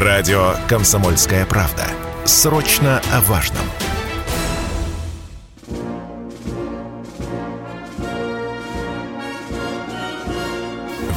[0.00, 1.84] Радио «Комсомольская правда».
[2.24, 3.64] Срочно о важном.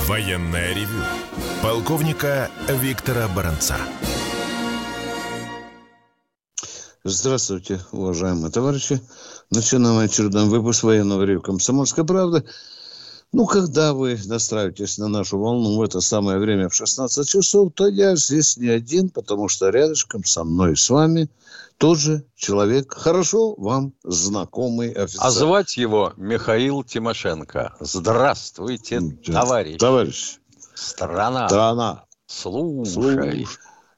[0.07, 1.03] Военное ревю.
[1.61, 3.75] Полковника Виктора Баранца.
[7.03, 8.99] Здравствуйте, уважаемые товарищи.
[9.51, 12.43] Начинаем очередной выпуск военного ревю «Комсомольская правда».
[13.33, 17.87] Ну, когда вы настраиваетесь на нашу волну в это самое время в 16 часов, то
[17.87, 21.29] я здесь не один, потому что рядышком со мной с вами
[21.77, 25.21] тот же человек, хорошо вам знакомый офицер.
[25.23, 27.75] А звать его Михаил Тимошенко.
[27.79, 29.79] Здравствуйте, товарищ.
[29.79, 30.37] Товарищ.
[30.75, 31.47] Страна.
[31.47, 32.05] Страна.
[32.27, 32.91] Слушай.
[32.91, 33.47] Слушай.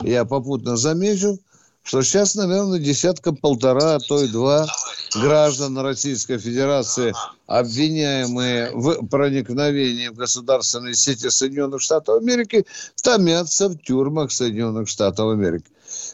[0.02, 1.40] Я попутно замечу,
[1.84, 4.66] что сейчас, наверное, десятка-полтора, а то и два
[5.16, 7.14] граждан Российской Федерации,
[7.46, 12.66] обвиняемые в проникновении в государственные сети Соединенных Штатов Америки,
[13.04, 15.66] томятся в тюрьмах Соединенных Штатов Америки.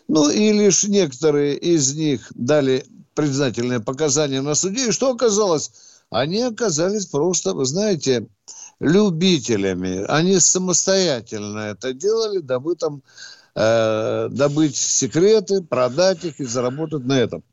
[0.08, 4.90] Ну и лишь некоторые из них дали признательные показания на суде.
[4.90, 5.72] И что оказалось?
[6.10, 8.28] Они оказались просто, вы знаете,
[8.80, 10.04] любителями.
[10.08, 13.04] Они самостоятельно это делали, дабы там
[13.60, 17.44] э, добыть секреты, продать их и заработать на этом.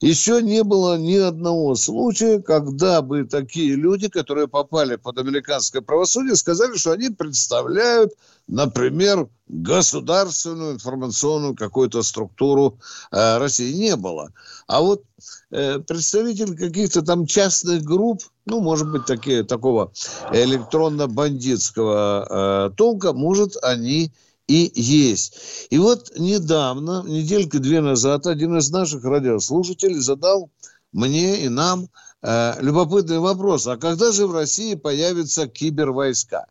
[0.00, 6.36] Еще не было ни одного случая, когда бы такие люди, которые попали под американское правосудие,
[6.36, 8.12] сказали, что они представляют,
[8.46, 12.78] например, государственную информационную какую-то структуру
[13.10, 13.72] э, России.
[13.72, 14.32] Не было.
[14.66, 15.02] А вот
[15.50, 19.92] э, представитель каких-то там частных групп, ну, может быть, такие, такого
[20.32, 24.12] электронно-бандитского э, толка, может, они
[24.46, 25.66] и есть.
[25.70, 30.50] И вот недавно, неделька две назад, один из наших радиослушателей задал
[30.92, 31.88] мне и нам
[32.22, 33.66] э, любопытный вопрос.
[33.66, 36.46] А когда же в России появятся кибервойска?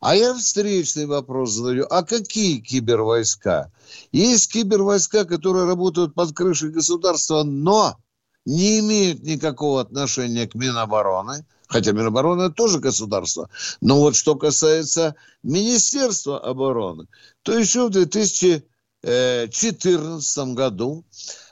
[0.00, 1.86] А я встречный вопрос задаю.
[1.90, 3.70] А какие кибервойска?
[4.12, 7.96] Есть кибервойска, которые работают под крышей государства, но
[8.46, 13.48] не имеют никакого отношения к Минобороны– хотя Минобороны тоже государство.
[13.80, 17.06] Но вот что касается Министерства обороны,
[17.42, 21.06] то еще в 2014 году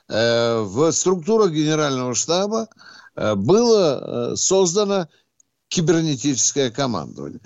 [0.09, 2.67] э, в структурах Генерального штаба
[3.15, 5.07] э, было э, создано
[5.69, 7.39] кибернетическое командование.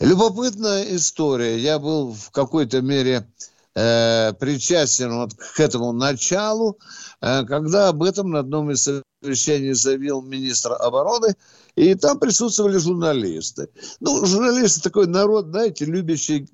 [0.00, 1.56] Любопытная история.
[1.58, 3.30] Я был в какой-то мере
[3.78, 6.78] э, причастен вот к этому началу,
[7.20, 8.88] э, когда об этом на одном из
[9.22, 11.36] совещаний заявил министр обороны,
[11.76, 13.68] и там присутствовали журналисты.
[14.00, 16.48] Ну, журналисты такой народ, знаете, любящий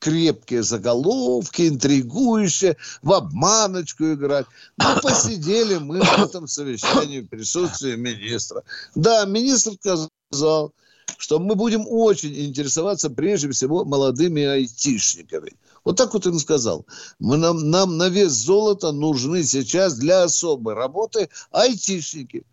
[0.00, 4.46] крепкие заголовки, интригующие, в обманочку играть.
[4.76, 8.64] Ну, посидели мы в этом совещании в присутствии министра.
[8.94, 10.72] Да, министр сказал,
[11.18, 15.52] что мы будем очень интересоваться прежде всего молодыми айтишниками.
[15.84, 16.86] Вот так вот он сказал.
[17.18, 22.44] Мы, нам, нам на вес золота нужны сейчас для особой работы айтишники.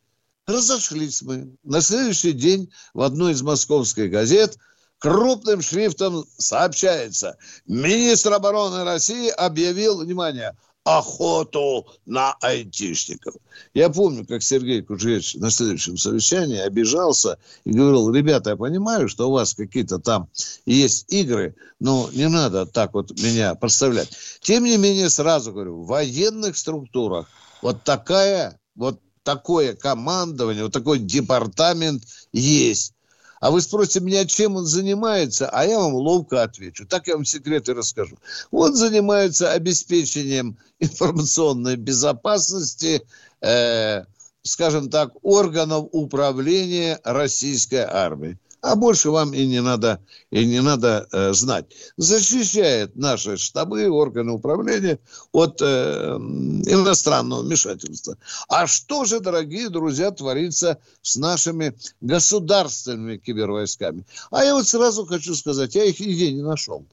[0.45, 1.55] Разошлись мы.
[1.63, 4.57] На следующий день в одной из московских газет
[4.99, 7.37] крупным шрифтом сообщается.
[7.65, 13.35] Министр обороны России объявил, внимание, охоту на айтишников.
[13.73, 19.29] Я помню, как Сергей Кужевич на следующем совещании обижался и говорил, ребята, я понимаю, что
[19.29, 20.27] у вас какие-то там
[20.65, 24.09] есть игры, но не надо так вот меня подставлять.
[24.41, 27.27] Тем не менее, сразу говорю, в военных структурах
[27.61, 32.03] вот такая, вот такое командование, вот такой департамент
[32.33, 32.93] есть.
[33.41, 36.85] А вы спросите меня, чем он занимается, а я вам ловко отвечу.
[36.85, 38.17] Так я вам секреты расскажу.
[38.51, 43.01] Он занимается обеспечением информационной безопасности,
[43.41, 44.03] э,
[44.43, 49.99] скажем так, органов управления российской армией а больше вам и не надо,
[50.29, 51.65] и не надо э, знать.
[51.97, 54.99] Защищает наши штабы, органы управления
[55.31, 58.17] от э, иностранного вмешательства.
[58.47, 64.05] А что же, дорогие друзья, творится с нашими государственными кибервойсками?
[64.29, 66.85] А я вот сразу хочу сказать, я их нигде не нашел.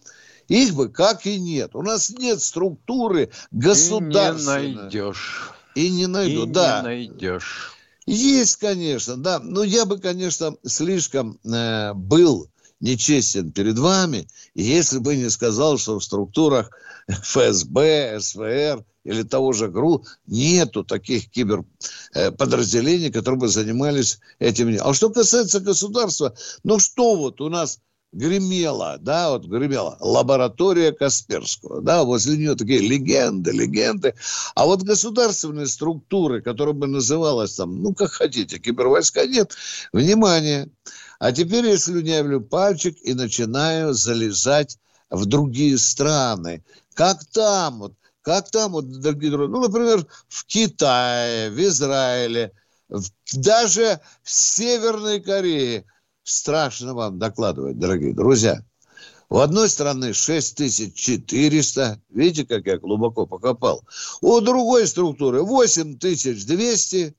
[0.49, 1.75] Их бы как и нет.
[1.75, 4.65] У нас нет структуры государственной.
[4.65, 5.53] И не найдешь.
[5.75, 6.79] И не найду, и да.
[6.79, 7.78] не найдешь.
[8.09, 9.39] Есть, конечно, да.
[9.39, 12.49] Но я бы, конечно, слишком э, был
[12.81, 16.71] нечестен перед вами, если бы не сказал, что в структурах
[17.09, 24.75] ФСБ, СВР или того же ГРУ нету таких киберподразделений, которые бы занимались этим.
[24.81, 26.35] А что касается государства,
[26.65, 27.79] ну что вот у нас
[28.13, 34.15] гремела, да, вот гремела лаборатория Касперского, да, возле нее такие легенды, легенды.
[34.55, 39.55] А вот государственные структуры, которые бы называлась там, ну, как хотите, кибервойска, нет.
[39.93, 40.71] Внимание!
[41.19, 44.79] А теперь я слюнявлю пальчик и начинаю залезать
[45.11, 46.65] в другие страны,
[46.95, 52.53] как там, вот, как там, вот, дорогие друзья, ну, например, в Китае, в Израиле,
[52.89, 55.85] в, даже в Северной Корее.
[56.29, 58.63] Страшно вам докладывать, дорогие друзья.
[59.31, 63.83] У одной страны 6400, видите, как я глубоко покопал.
[64.21, 67.15] У другой структуры 8200,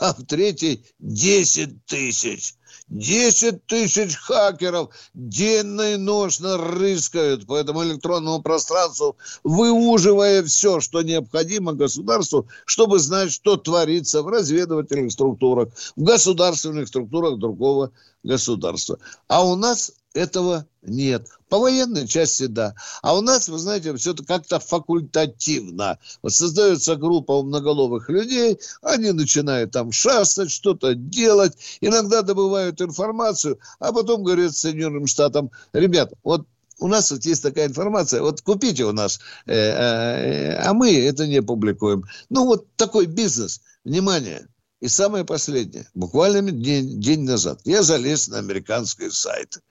[0.00, 2.54] а в третьей 10 тысяч.
[2.88, 11.72] 10 тысяч хакеров денно и ночно рыскают по этому электронному пространству, выуживая все, что необходимо
[11.72, 17.90] государству, чтобы знать, что творится в разведывательных структурах, в государственных структурах другого
[18.22, 18.98] государства.
[19.28, 21.28] А у нас этого нет.
[21.48, 22.74] По военной части, да.
[23.02, 25.98] А у нас, вы знаете, все это как-то факультативно.
[26.22, 33.92] Вот создается группа многоловых людей, они начинают там шастать, что-то делать, иногда добывают информацию, а
[33.92, 36.46] потом говорят Соединенным Штатам, ребят, вот
[36.80, 41.26] у нас вот есть такая информация, вот купите у нас, э, э, а мы это
[41.26, 42.04] не публикуем.
[42.30, 43.60] Ну, вот такой бизнес.
[43.84, 44.48] Внимание,
[44.84, 49.62] и самое последнее, буквально день, день назад, я залез на американский сайт.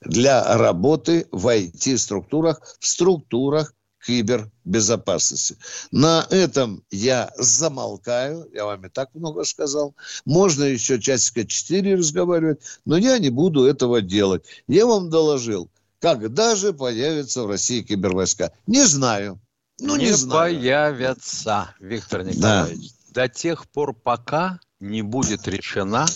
[0.00, 5.56] для работы в IT-структурах, в структурах кибербезопасности.
[5.90, 8.48] На этом я замолкаю.
[8.52, 9.94] Я вам и так много сказал.
[10.24, 14.44] Можно еще часика 4 разговаривать, но я не буду этого делать.
[14.68, 15.70] Я вам доложил,
[16.00, 18.52] когда же появятся в России кибервойска.
[18.66, 19.40] Не знаю.
[19.80, 20.54] Ну, не, не знаю.
[20.54, 22.92] появятся, Виктор Николаевич.
[23.08, 23.22] Да.
[23.22, 26.06] До тех пор, пока не будет решена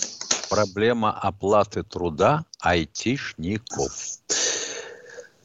[0.49, 3.93] проблема оплаты труда айтишников.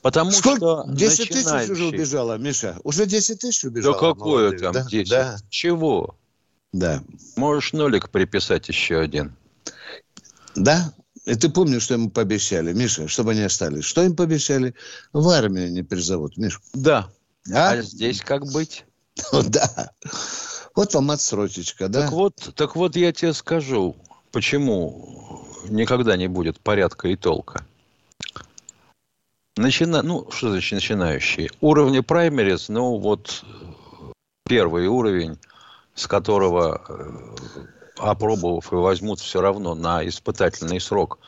[0.04, 0.58] Потому Сколько?
[0.58, 1.60] что 10 начинающие...
[1.60, 2.76] тысяч уже убежало, Миша.
[2.84, 3.94] Уже 10 тысяч убежало.
[3.94, 4.84] Да какое молодых, там да?
[4.84, 5.08] 10?
[5.10, 5.36] Да.
[5.48, 6.14] Чего?
[6.74, 7.02] Да.
[7.36, 9.34] Можешь нолик приписать еще один.
[10.54, 10.92] Да?
[11.24, 13.84] И ты помнишь, что ему пообещали, Миша, чтобы они остались?
[13.84, 14.74] Что им пообещали?
[15.14, 16.60] В армию не призовут, Миша.
[16.74, 17.08] Да.
[17.50, 18.84] А, а здесь как быть?
[19.32, 19.90] Ну да.
[20.74, 22.02] Вот вам отсрочечка, да?
[22.02, 23.96] Так вот, так вот я тебе скажу,
[24.32, 27.64] почему никогда не будет порядка и толка.
[29.56, 30.02] Начина...
[30.02, 31.48] Ну, что значит начинающие?
[31.60, 33.44] Уровни праймерис, ну, вот
[34.46, 35.38] первый уровень,
[35.94, 41.18] с которого, э, опробовав и возьмут все равно на испытательный срок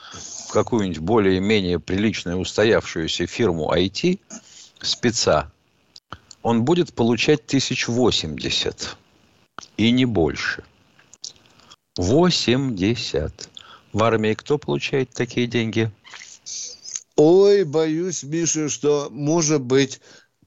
[0.51, 4.19] какую-нибудь более-менее приличную устоявшуюся фирму IT,
[4.81, 5.53] спеца,
[6.43, 8.97] он будет получать 1080
[9.77, 10.65] и не больше.
[11.97, 13.51] 80.
[13.93, 15.91] В армии кто получает такие деньги?
[17.17, 20.01] Ой, боюсь, Миша, что может быть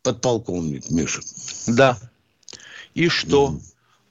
[0.03, 1.21] подполковник, Миша.
[1.67, 1.97] Да.
[2.93, 3.49] И что?
[3.49, 3.61] Mm.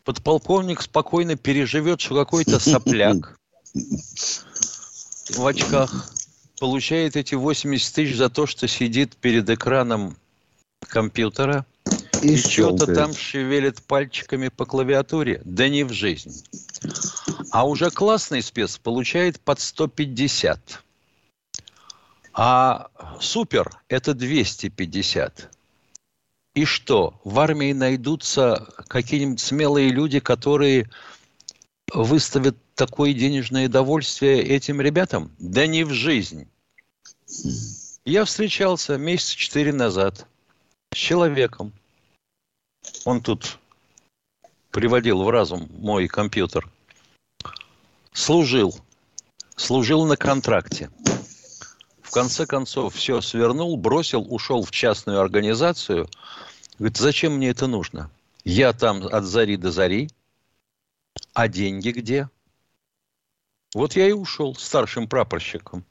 [0.05, 3.38] Подполковник спокойно переживет, что какой-то сопляк
[3.75, 6.10] в очках
[6.58, 10.16] получает эти 80 тысяч за то, что сидит перед экраном
[10.81, 11.66] компьютера
[12.22, 15.40] и, и что-то там шевелит пальчиками по клавиатуре.
[15.44, 16.44] Да не в жизнь.
[17.50, 20.82] А уже классный спец получает под 150.
[22.40, 22.88] А
[23.20, 25.50] супер– это 250.
[26.55, 30.89] И что, в армии найдутся какие-нибудь смелые люди, которые
[31.93, 35.34] выставят такое денежное довольствие этим ребятам?
[35.41, 36.48] Да не в жизнь.
[38.05, 40.24] Я встречался месяца четыре назад
[40.93, 41.72] с человеком.
[43.05, 43.58] Он тут
[44.70, 46.70] приводил в разум мой компьютер.
[48.13, 48.79] Служил.
[49.56, 50.89] Служил на контракте
[52.08, 56.08] в конце концов все свернул, бросил, ушел в частную организацию.
[56.79, 58.10] Говорит, зачем мне это нужно?
[58.44, 60.08] Я там от зари до зари,
[61.34, 62.31] а деньги где?
[63.74, 65.84] Вот я и ушел старшим прапорщиком.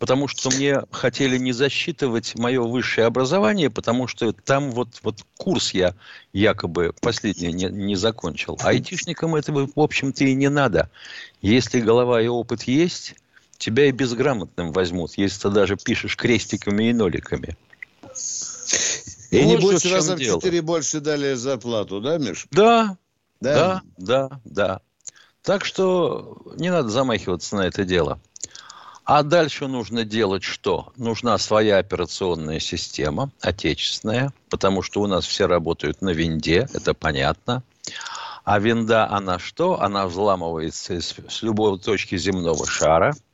[0.00, 5.72] Потому что мне хотели не засчитывать мое высшее образование, потому что там вот, вот курс
[5.72, 5.94] я
[6.32, 8.58] якобы последний не, не закончил.
[8.60, 10.90] А айтишникам этого, в общем-то, и не надо.
[11.40, 13.14] Если голова и опыт есть,
[13.58, 17.56] тебя и безграмотным возьмут, если ты даже пишешь крестиками и ноликами.
[19.30, 22.46] И не будет раза в четыре больше дали зарплату, да, Миш?
[22.50, 22.96] Да,
[23.40, 24.80] да, да, да, да.
[25.42, 28.20] Так что не надо замахиваться на это дело.
[29.04, 30.92] А дальше нужно делать что?
[30.96, 37.62] Нужна своя операционная система, отечественная, потому что у нас все работают на винде, это понятно.
[38.44, 39.80] А винда, она что?
[39.82, 43.14] Она взламывается с любой точки земного шара–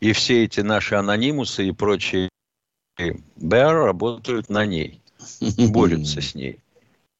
[0.00, 2.28] и все эти наши анонимусы и прочие
[3.36, 5.00] БР работают на ней,
[5.70, 6.58] борются с ней.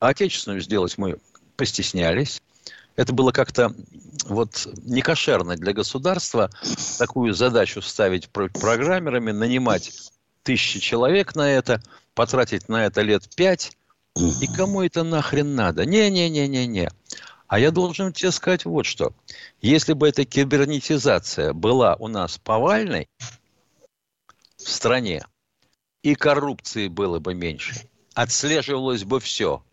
[0.01, 1.19] А отечественную сделать мы
[1.57, 2.43] постеснялись.
[2.97, 3.75] Это было как-то
[4.27, 6.51] вот не кошерно для государства
[6.99, 10.11] такую задачу ставить программерами, нанимать
[10.43, 11.83] тысячи человек на это,
[12.15, 13.77] потратить на это лет пять.
[14.17, 15.87] И кому это нахрен надо?
[15.87, 16.91] Не-не-не-не-не.
[17.51, 19.13] А я должен тебе сказать вот что.
[19.61, 23.09] Если бы эта кибернетизация была у нас повальной
[24.57, 25.27] в стране,
[26.05, 27.75] и коррупции было бы меньше,
[28.15, 29.65] отслеживалось бы все.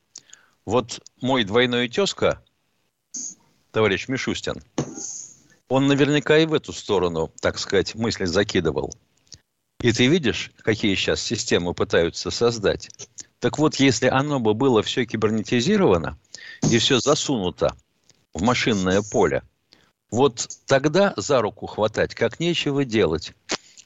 [0.66, 2.44] Вот мой двойной тезка,
[3.72, 4.56] товарищ Мишустин,
[5.70, 8.92] он наверняка и в эту сторону, так сказать, мысли закидывал.
[9.82, 12.90] И ты видишь, какие сейчас системы пытаются создать.
[13.38, 16.18] Так вот, если оно бы было все кибернетизировано,
[16.64, 17.76] и все засунуто
[18.34, 19.44] в машинное поле,
[20.10, 23.34] вот тогда за руку хватать, как нечего делать.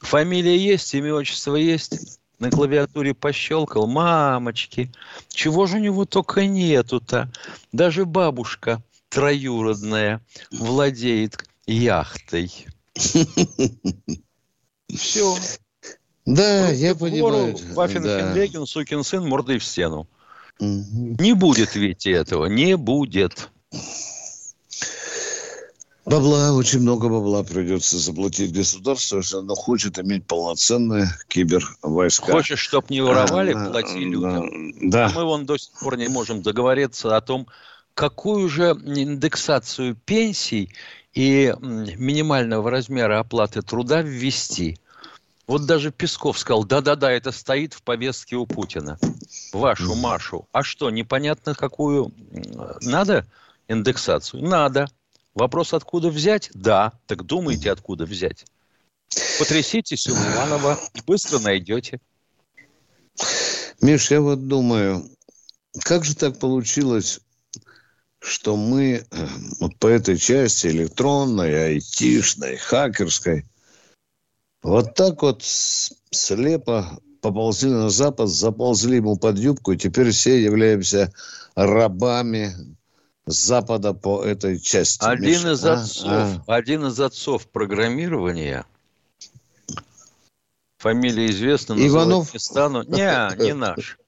[0.00, 2.18] Фамилия есть, имя, отчество есть.
[2.38, 3.86] На клавиатуре пощелкал.
[3.86, 4.92] Мамочки,
[5.28, 7.30] чего же у него только нету-то?
[7.70, 12.66] Даже бабушка троюродная владеет яхтой.
[14.88, 15.36] Все.
[16.24, 17.56] Да, я понимаю.
[17.74, 18.66] Вафенхенвеген, да.
[18.66, 20.08] сукин сын, мордой в стену.
[20.62, 22.46] Не будет, Вити, этого.
[22.46, 23.50] Не будет.
[26.04, 32.32] Бабла, очень много бабла придется заплатить государству, если оно хочет иметь полноценные кибервойска.
[32.32, 34.90] Хочешь, чтобы не воровали, а, плати людям.
[34.90, 35.06] Да.
[35.06, 37.46] А мы вон до сих пор не можем договориться о том,
[37.94, 40.72] какую же индексацию пенсий
[41.14, 44.78] и минимального размера оплаты труда ввести.
[45.46, 48.98] Вот даже Песков сказал, да-да-да, это стоит в повестке у Путина.
[49.52, 50.48] Вашу Машу.
[50.52, 52.12] А что, непонятно, какую
[52.80, 53.26] надо
[53.68, 54.42] индексацию?
[54.42, 54.88] Надо.
[55.34, 56.50] Вопрос, откуда взять?
[56.54, 56.92] Да.
[57.06, 58.44] Так думайте, откуда взять.
[59.38, 62.00] Потряситесь у Иванова и быстро найдете.
[63.80, 65.10] Миш, я вот думаю,
[65.80, 67.20] как же так получилось,
[68.18, 69.26] что мы э,
[69.60, 73.44] вот по этой части электронной, айтишной, хакерской
[74.62, 81.12] вот так вот слепо поползли на Запад, заползли ему под юбку, и теперь все являемся
[81.54, 82.54] рабами
[83.24, 85.02] Запада по этой части.
[85.02, 85.52] Один Миша.
[85.52, 85.72] из а?
[85.74, 86.10] отцов,
[86.46, 86.54] а?
[86.54, 88.66] один из отцов программирования,
[90.78, 92.34] фамилия известна, Иванов?
[92.34, 92.82] не стану.
[92.82, 93.98] Не, не наш.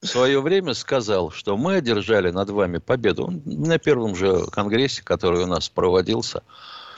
[0.00, 3.26] В свое время сказал, что мы одержали над вами победу.
[3.26, 6.42] Он на первом же конгрессе, который у нас проводился,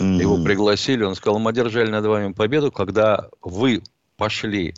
[0.01, 0.19] Mm-hmm.
[0.19, 3.83] Его пригласили, он сказал, мы одержали над вами победу, когда вы
[4.17, 4.75] пошли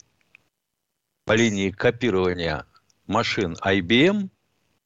[1.33, 2.67] по линии копирования
[3.07, 4.29] машин IBM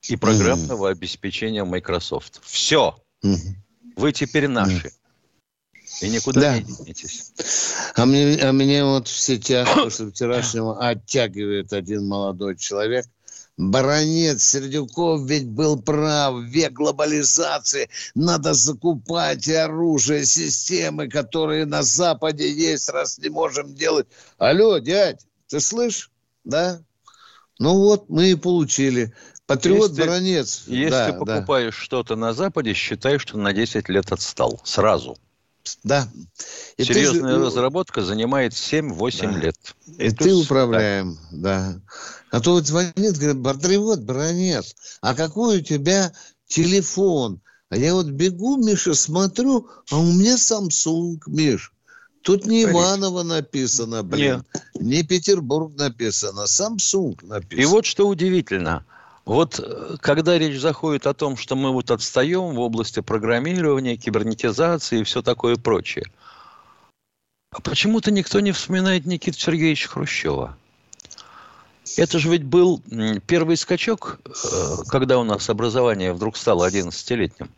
[0.02, 0.92] и программного mm-hmm.
[0.92, 2.40] обеспечения Microsoft.
[2.44, 2.96] Все.
[3.24, 3.36] Mm-hmm.
[3.96, 4.86] Вы теперь наши.
[5.74, 6.06] Mm-hmm.
[6.06, 6.58] И никуда да.
[6.60, 7.32] не денетесь.
[7.96, 13.06] А мне, а мне вот в сетях после вчерашнего оттягивает один молодой человек.
[13.56, 16.44] Баронец Сердюков ведь был прав.
[16.44, 17.90] Век глобализации.
[18.14, 24.06] Надо закупать оружие, системы, которые на Западе есть, раз не можем делать.
[24.38, 26.12] Алло, дядь, ты слышишь?
[26.46, 26.80] Да?
[27.58, 29.12] Ну вот, мы и получили.
[29.46, 30.64] Патриот если, Баронец.
[30.66, 31.84] Если да, ты покупаешь да.
[31.84, 34.60] что-то на Западе, считай, что на 10 лет отстал.
[34.64, 35.18] Сразу.
[35.82, 36.08] Да.
[36.76, 39.38] И Серьезная ты, разработка занимает 7-8 да.
[39.38, 39.56] лет.
[39.98, 41.80] И, и ты управляем, да.
[42.30, 46.12] А то вот звонит, говорит, Бартривот, бронец, а какой у тебя
[46.46, 47.40] телефон?
[47.68, 51.72] А я вот бегу, Миша, смотрю, а у меня Samsung, Миш.
[52.26, 52.64] Тут не.
[52.64, 54.82] Иваново написано, блин, Нет.
[54.82, 57.62] не Петербург написано, Samsung написано.
[57.62, 58.84] И вот что удивительно.
[59.24, 65.00] Вот э, когда речь заходит о том, что мы вот отстаем в области программирования, кибернетизации
[65.00, 66.06] и все такое прочее,
[67.52, 70.56] а почему-то никто не вспоминает Никиту Сергеевича Хрущева.
[71.96, 72.82] Это же ведь был
[73.28, 77.50] первый скачок, э, когда у нас образование вдруг стало 11-летним.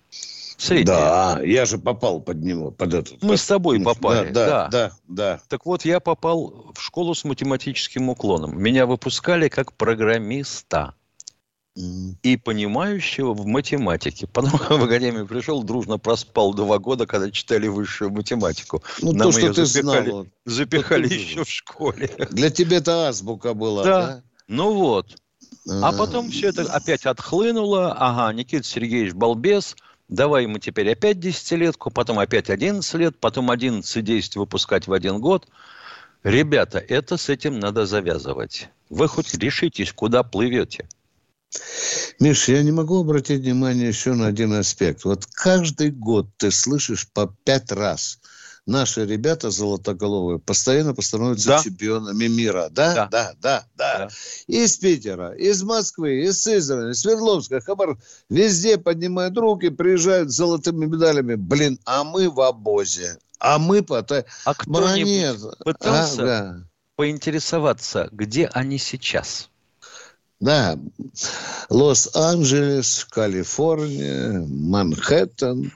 [0.59, 0.87] Среднее.
[0.87, 3.23] Да, я же попал под него, под этот.
[3.23, 3.41] Мы под...
[3.41, 5.41] с тобой попали, да, да, да, да.
[5.49, 8.61] Так вот, я попал в школу с математическим уклоном.
[8.61, 10.95] Меня выпускали как программиста
[11.77, 14.27] и понимающего в математике.
[14.33, 18.83] Потом в академию пришел, дружно проспал два года, когда читали высшую математику.
[19.01, 20.27] Ну, Нам то, что ты запихали, знал.
[20.45, 22.11] Запихали еще в школе.
[22.31, 24.07] Для тебя это азбука была, да?
[24.07, 24.23] да?
[24.49, 25.17] Ну вот.
[25.69, 27.93] А, а потом все это опять отхлынуло.
[27.93, 29.77] Ага, Никита Сергеевич балбес.
[30.09, 35.21] Давай ему теперь опять десятилетку, потом опять 11 лет, потом 11 действий выпускать в один
[35.21, 35.47] год.
[36.23, 38.71] Ребята, это с этим надо завязывать.
[38.89, 40.89] Вы хоть решитесь, куда плывете.
[42.21, 45.05] Миш, я не могу обратить внимание еще на один аспект.
[45.05, 48.19] Вот каждый год ты слышишь по пять раз
[48.69, 51.63] наши ребята золотоголовые постоянно постановятся Да.
[51.63, 52.69] чемпионами мира.
[52.71, 53.09] Да, Да.
[53.11, 53.99] да, да, да.
[53.99, 54.09] Да.
[54.47, 57.99] Из Питера, из Москвы, из Сызрани, Свердловска, Хабар.
[58.29, 61.35] Везде поднимают руки, приезжают с золотыми медалями.
[61.35, 63.19] Блин, а мы в обозе.
[63.41, 63.99] А мы по...
[63.99, 66.65] А кто-нибудь пытался Ага.
[66.97, 69.49] поинтересоваться, где они сейчас?
[70.41, 70.79] Да,
[71.69, 75.73] Лос-Анджелес, Калифорния, Манхэттен.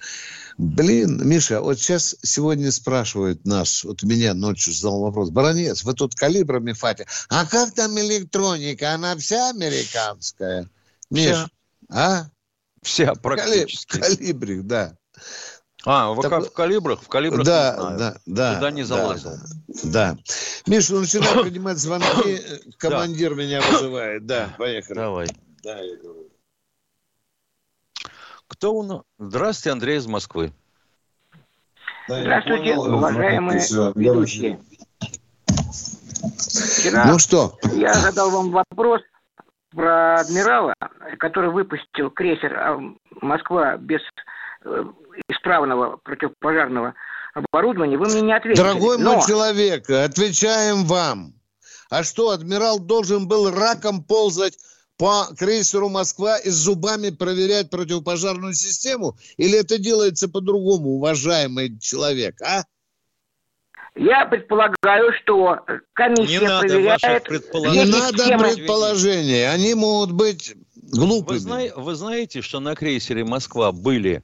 [0.63, 6.15] Блин, Миша, вот сейчас сегодня спрашивают нас, вот меня ночью задал вопрос, Баронец, вы тут
[6.15, 10.71] калибрами фати, а как там электроника, она вся американская?
[11.11, 11.49] Миш, Вся.
[11.91, 12.27] а?
[12.81, 13.99] Вся практически.
[13.99, 14.97] Калибрик, да.
[15.85, 17.03] А, в, Так в калибрах?
[17.03, 17.99] В калибрах да, не знаю.
[17.99, 18.55] да, да.
[18.55, 19.33] Туда не да, залазил.
[19.83, 20.17] Да.
[20.69, 22.41] Миш, ну начинай принимать звонки,
[22.79, 24.27] командир меня вызывает.
[24.27, 24.95] Да, поехали.
[24.95, 25.27] Давай.
[25.65, 26.32] Да, я говорю.
[28.63, 29.01] Кто у нас?
[29.19, 30.53] Здравствуйте, Андрей из Москвы.
[32.07, 32.95] Здравствуйте, понял.
[32.95, 33.61] уважаемые
[33.97, 34.61] ведущие.
[36.79, 39.01] Вчера Ну что, я задал вам вопрос
[39.75, 40.75] про адмирала,
[41.19, 42.81] который выпустил крейсер а,
[43.21, 44.01] «Москва» без
[44.65, 44.85] э,
[45.27, 46.95] исправного противопожарного
[47.35, 47.99] оборудования.
[47.99, 48.63] Вы мне не ответили.
[48.63, 51.33] дорогой Но мой человек, отвечаем вам.
[51.91, 54.57] А что, адмирал должен был раком ползать
[55.03, 59.17] по крейсеру «Москва» и с зубами проверять противопожарную систему?
[59.37, 62.63] Или это делается по-другому, уважаемый человек, а?
[63.97, 65.59] я предполагаю, что
[65.93, 67.25] комиссия Не надо проверяет...
[67.25, 67.91] Не предположений.
[67.91, 71.39] Надо схемы- предположения, они могут быть глупыми.
[71.39, 74.23] Вы, зна- вы знаете, что на крейсере Москва были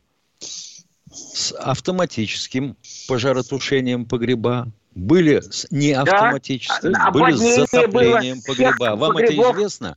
[1.11, 2.77] с автоматическим
[3.09, 8.95] пожаротушением погреба, были с неавтоматическим, А- были с затоплением было погреба.
[8.95, 9.47] Вам погребов.
[9.47, 9.97] это известно?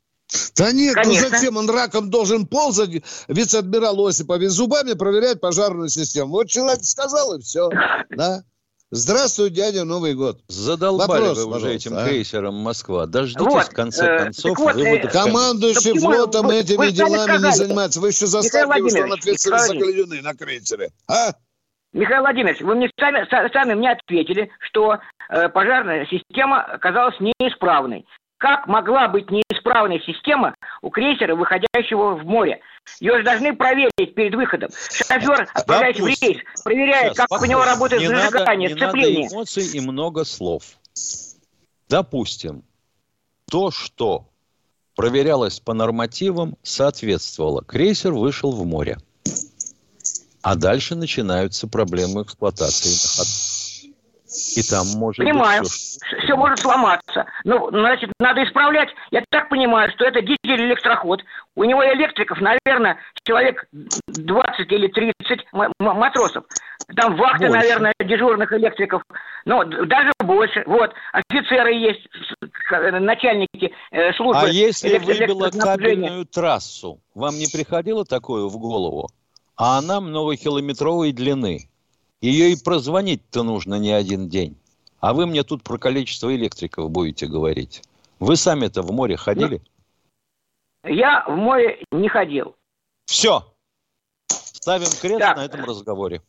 [0.57, 1.29] Да нет, Конечно.
[1.29, 6.31] ну зачем он раком должен ползать, вице-адмирал Осипов, и зубами проверять пожарную систему?
[6.31, 7.69] Вот человек сказал, и все.
[8.09, 8.43] Да?
[8.93, 10.41] Здравствуй, дядя, Новый год.
[10.49, 12.05] Задолбали Вопрос, вы уже этим а?
[12.05, 13.05] крейсером Москва.
[13.05, 15.07] Дождитесь, Вот, в конце э, концов, вот, выводов э.
[15.13, 18.01] Командующий Да флотом вы- этими вы делами не сказали, занимается.
[18.01, 20.91] Вы еще заставьте его, что он ответственный за галюны на крейсере.
[21.07, 21.31] А?
[21.93, 24.97] Михаил Владимирович, вы мне сами, са- сами мне ответили, что
[25.29, 28.05] э, пожарная система оказалась неисправной.
[28.41, 32.59] Как могла быть неисправная система у крейсера, выходящего в море?
[32.99, 34.71] Ее же должны проверить перед выходом.
[34.91, 37.71] Шофер, отправляясь в рейс, проверяет, Сейчас, как у него спокойно.
[37.71, 39.23] работает не надо, зажигание, не сцепление.
[39.25, 40.63] надо эмоций и много слов.
[41.87, 42.63] Допустим,
[43.47, 44.27] то, что
[44.95, 47.61] проверялось по нормативам, соответствовало.
[47.61, 48.97] Крейсер вышел в море.
[50.41, 52.89] А дальше начинаются проблемы эксплуатации.
[54.55, 55.61] И там может Понимаю.
[55.61, 57.25] быть все, Все может сломаться.
[57.43, 58.89] Ну, значит, надо исправлять.
[59.11, 61.21] Я так понимаю, что это дизель-электроход.
[61.55, 63.65] У него электриков, наверное, человек
[64.07, 66.45] 20 или 30 м- м- матросов.
[66.95, 67.57] Там вахты, Больше.
[67.57, 69.03] наверное, дежурных электриков.
[69.45, 70.63] Ну, даже больше.
[70.65, 70.93] Вот.
[71.11, 72.07] Офицеры есть,
[72.71, 74.43] начальники э, службы.
[74.43, 79.09] А если выбило кабельную трассу, вам не приходило такое в голову?
[79.57, 81.70] А она многокилометровой длины.
[82.21, 84.55] Ее и прозвонить-то нужно не один день.
[84.99, 87.81] А вы мне тут про количество электриков будете говорить.
[88.19, 89.61] Вы сами-то в море ходили?
[90.83, 92.55] Я в море не ходил.
[93.05, 93.43] Все.
[94.27, 95.37] Ставим крест Так.
[95.37, 96.21] на этом разговоре.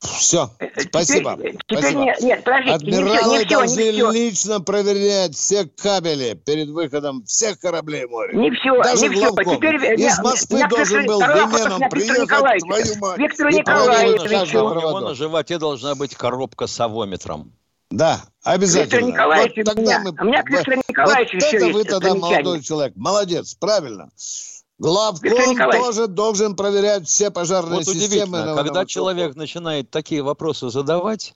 [0.00, 0.50] Все.
[0.58, 1.36] Э, э, Спасибо.
[1.36, 2.00] Теперь, теперь Спасибо.
[2.00, 7.24] не- нет, подождите, Адмиралы не все, должны не все, лично проверять все кабели перед выходом
[7.24, 8.36] всех кораблей в море.
[8.38, 9.30] Не все, Даже не все.
[9.56, 12.66] Теперь э, Из я- Москвы я должен был Виктору приехать, Николаевичу.
[12.66, 13.18] твою мать.
[13.18, 17.52] Виктору и проверить У него на животе должна быть коробка с авометром.
[17.90, 18.84] Да, обязательно.
[18.98, 21.66] Виктор Николаевич, Вот тогда у меня- мы- у меня к Виктору Николаевичу вот еще это
[21.66, 22.92] есть вы тогда молодой человек.
[22.96, 24.08] Молодец, правильно.
[24.80, 28.38] Главком тоже должен проверять все пожарные Вот системы.
[28.44, 31.34] на- когда на- человек начинает такие вопросы задавать,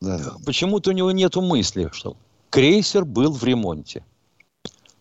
[0.00, 0.32] Да.
[0.46, 2.16] почему-то у него нету мысли, что
[2.48, 4.04] крейсер был в ремонте.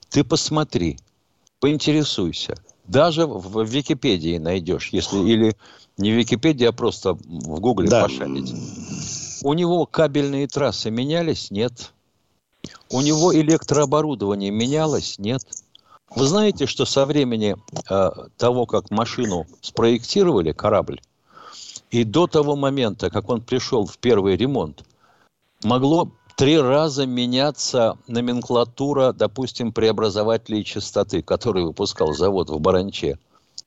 [0.10, 0.98] Ты посмотри,
[1.62, 2.56] поинтересуйся.
[2.88, 5.56] Даже в, в Википедии найдешь, если или
[5.98, 8.04] не в Википедии, а просто в Гугле Да.
[8.04, 8.54] пошарить.
[9.44, 11.52] У него кабельные трассы менялись?
[11.52, 11.94] Нет.
[12.90, 15.20] У него электрооборудование менялось?
[15.20, 15.42] Нет.
[16.16, 17.58] Вы знаете, что со времени
[17.90, 21.02] э, того, как машину спроектировали, корабль,
[21.92, 24.84] и до того момента, как он пришел в первый ремонт,
[25.64, 33.20] могло три раза меняться номенклатура, допустим, преобразователей частоты, которые выпускал завод в Баранче.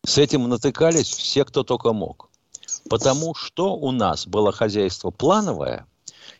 [0.04, 2.28] С этим натыкались все, кто только мог.
[2.88, 5.86] Потому что у нас было хозяйство плановое,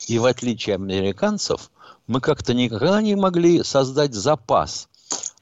[0.06, 1.70] и в отличие от американцев,
[2.06, 4.88] мы как-то никогда не могли создать запас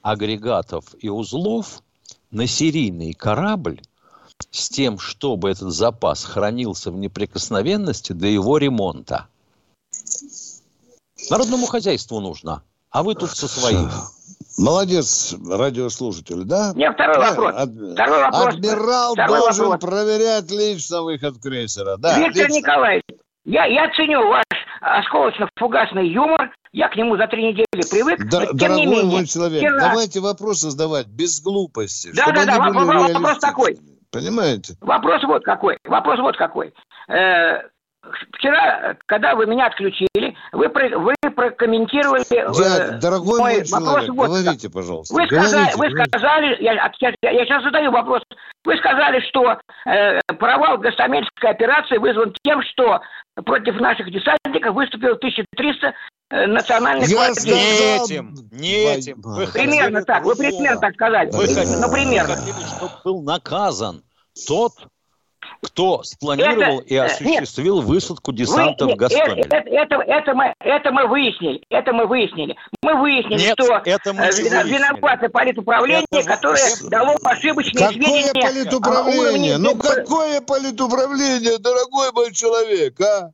[0.02, 1.82] агрегатов и узлов
[2.30, 3.80] на серийный корабль
[4.50, 9.26] с тем, чтобы этот запас хранился в неприкосновенности до его ремонта.
[11.30, 12.62] Народному хозяйству нужно.
[12.90, 13.90] А вы тут со своим.
[14.56, 16.72] Молодец, радиослушатель, да?
[16.74, 17.54] Нет, второй вопрос.
[17.56, 18.54] ад- Второй вопрос.
[18.54, 19.90] Адмирал Второй должен вопрос.
[19.90, 21.96] проверять лично выход крейсера.
[21.96, 22.56] Да, Виктор лично.
[22.56, 23.04] Николаевич,
[23.44, 24.44] я, я ценю ваш
[24.80, 26.50] осколочно-фугасный юмор.
[26.72, 28.20] Я к нему за три недели привык.
[28.30, 32.10] Дор- но тем дорогой не менее, мой человек, вчера- давайте вопросы задавать без глупости.
[32.14, 33.78] Да, да, да, вопрос- вопрос такой.
[34.10, 34.74] Понимаете?
[34.80, 35.78] Вопрос вот какой.
[35.84, 36.72] Вопрос вот какой.
[37.08, 37.62] Э,
[38.32, 42.22] Вчера, когда вы меня отключили, вы, про- вы прокомментировали...
[42.30, 45.14] Я, э, дорогой мой мой человек, вот говорите, пожалуйста.
[45.14, 48.22] Вы сказали, говорите, вы сказали я, я, я сейчас задаю вопрос.
[48.64, 53.00] Вы сказали, что э, провал Гастамельской операции вызван тем, что
[53.42, 55.94] против наших десантников выступило 1300
[56.30, 57.46] э, национальных Я гвардейцев.
[57.46, 59.20] Не этим, не этим.
[59.20, 61.30] Вы Примерно хотели так, вы примерно так сказали.
[61.30, 62.34] Вы хотели, Ну, примерно.
[62.34, 64.02] вы хотели, чтобы был наказан
[64.46, 64.72] тот,
[65.62, 69.42] кто спланировал Это, и э, осуществил высадку Вы- десанта в э, Гастомеле.
[69.42, 71.62] Это, это, это мы, это мы выяснили.
[71.70, 72.56] Это мы выяснили.
[72.82, 74.74] Мы выяснили, Нет, что это мы э, вина- выяснили.
[74.76, 78.30] виновато политуправление, Это вы- которое это- дало ошибочные Какое сведения.
[78.30, 79.58] о политуправление?
[79.58, 83.30] Ну какое политуправление, дорогой мой человек, а?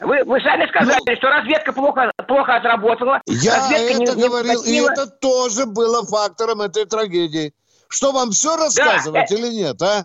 [0.00, 3.20] Вы, вы сами сказали, что разведка плохо, плохо отработала.
[3.26, 4.90] Ну, Я разведка это не- не говорил, и уточнила.
[4.90, 7.54] это тоже было фактором этой трагедии.
[7.88, 10.04] Что вам все рассказывать э, или нет, а?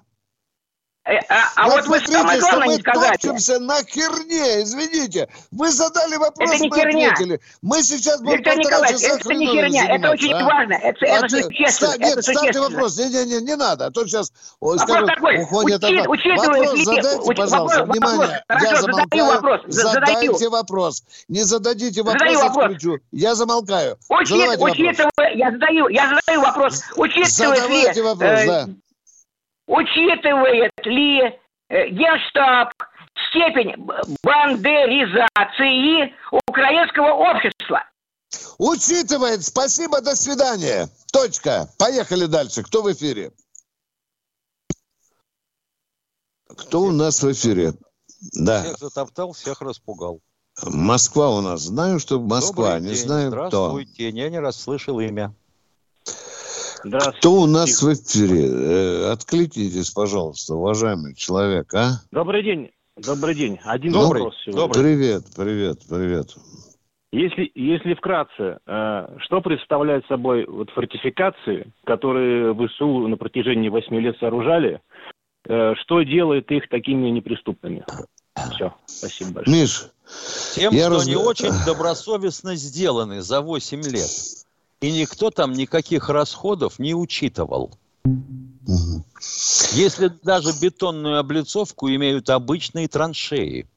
[1.10, 5.28] Э, А, а вот вы смотрите, что мы не топчемся на херне, извините.
[5.52, 7.12] Вы задали вопрос, Это не мы херня.
[7.12, 7.42] ответили.
[7.64, 10.46] Мы сейчас будем Виктор полтора Николаевич, часа это не херня, это очень а?
[10.46, 12.98] важно, это, это А ты- существенно, ста- это Нет, ставьте вопрос.
[12.98, 16.08] Не-не-не, не надо, а то сейчас ой, скажут, такой, уходят от учит- вас.
[16.20, 18.44] учитывая Вопрос задайте, уч- пожалуйста, вопрос, внимание.
[18.48, 18.64] вопрос.
[18.70, 19.26] Я замолкаю.
[19.26, 20.50] вопрос, за- Задайте задаю.
[20.52, 21.04] вопрос.
[21.28, 22.66] Не зададите вопрос, Задаю вопрос.
[22.66, 22.98] отключу.
[23.12, 23.98] Я замолкаю.
[24.10, 28.68] Учит- учитывая, я задаю, я задаю вопрос, учитывает ли, Задавайте вопрос, э, да.
[29.70, 31.22] Учитывает ли
[31.70, 32.74] э, Генштаб
[33.30, 33.76] степень
[34.24, 36.14] бандеризации
[36.48, 37.84] украинского общества?
[38.58, 39.46] Учитывает.
[39.46, 40.90] Спасибо, до свидания.
[41.14, 41.70] Точка.
[41.78, 42.64] Поехали дальше.
[42.64, 43.32] Кто в эфире?
[46.48, 47.74] Кто у нас в эфире?
[48.34, 50.20] Да, Всех затоптал, всех распугал.
[50.64, 51.62] Москва у нас.
[51.62, 53.40] Знаю, что Москва, Добрый не день, знаю кто.
[53.48, 55.34] Здравствуйте, я не расслышал имя.
[56.84, 57.20] Здравствуйте.
[57.20, 58.48] Кто у нас в эфире?
[58.48, 62.02] Э, Откликнитесь, пожалуйста, уважаемый человек, а?
[62.12, 62.72] Добрый день.
[62.98, 63.60] Добрый день.
[63.64, 64.62] Один Добрый, вопрос сегодня.
[64.62, 64.84] добрый.
[64.84, 66.36] Привет, привет, привет.
[67.12, 74.18] Если, если вкратце, э, что представляют собой вот фортификации, которые ВСУ на протяжении восьми лет
[74.20, 74.82] сооружали,
[75.48, 77.84] э, что делает их такими неприступными?
[78.54, 79.62] Все, спасибо большое.
[79.62, 79.86] Миш,
[80.56, 84.10] Тем, Я что раз- они очень добросовестно сделаны за 8 лет.
[84.82, 87.78] И никто там никаких расходов не учитывал.
[88.04, 89.04] мгм.
[89.74, 93.68] Если даже бетонную облицовку имеют обычные траншеи.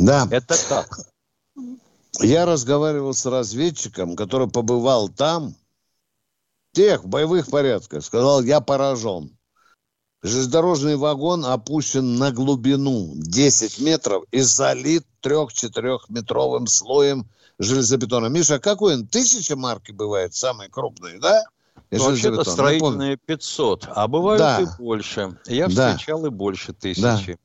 [0.00, 1.00] да, Это как?
[2.20, 5.54] я разговаривал с разведчиком, который побывал там,
[6.72, 9.36] тех, в боевых порядках, сказал, я поражен.
[10.22, 17.28] Железнодорожный вагон опущен на глубину 10 метров и залит 3-4-метровым слоем
[17.64, 18.26] железобетона.
[18.26, 19.06] Миша, какой он?
[19.06, 21.42] Тысяча марки бывает, самый крупный, да?
[21.90, 24.60] И Вообще-то строительные 500, а бывают Да.
[24.60, 25.38] и больше.
[25.46, 25.92] Я Да.
[25.94, 27.38] встречал и больше тысячи.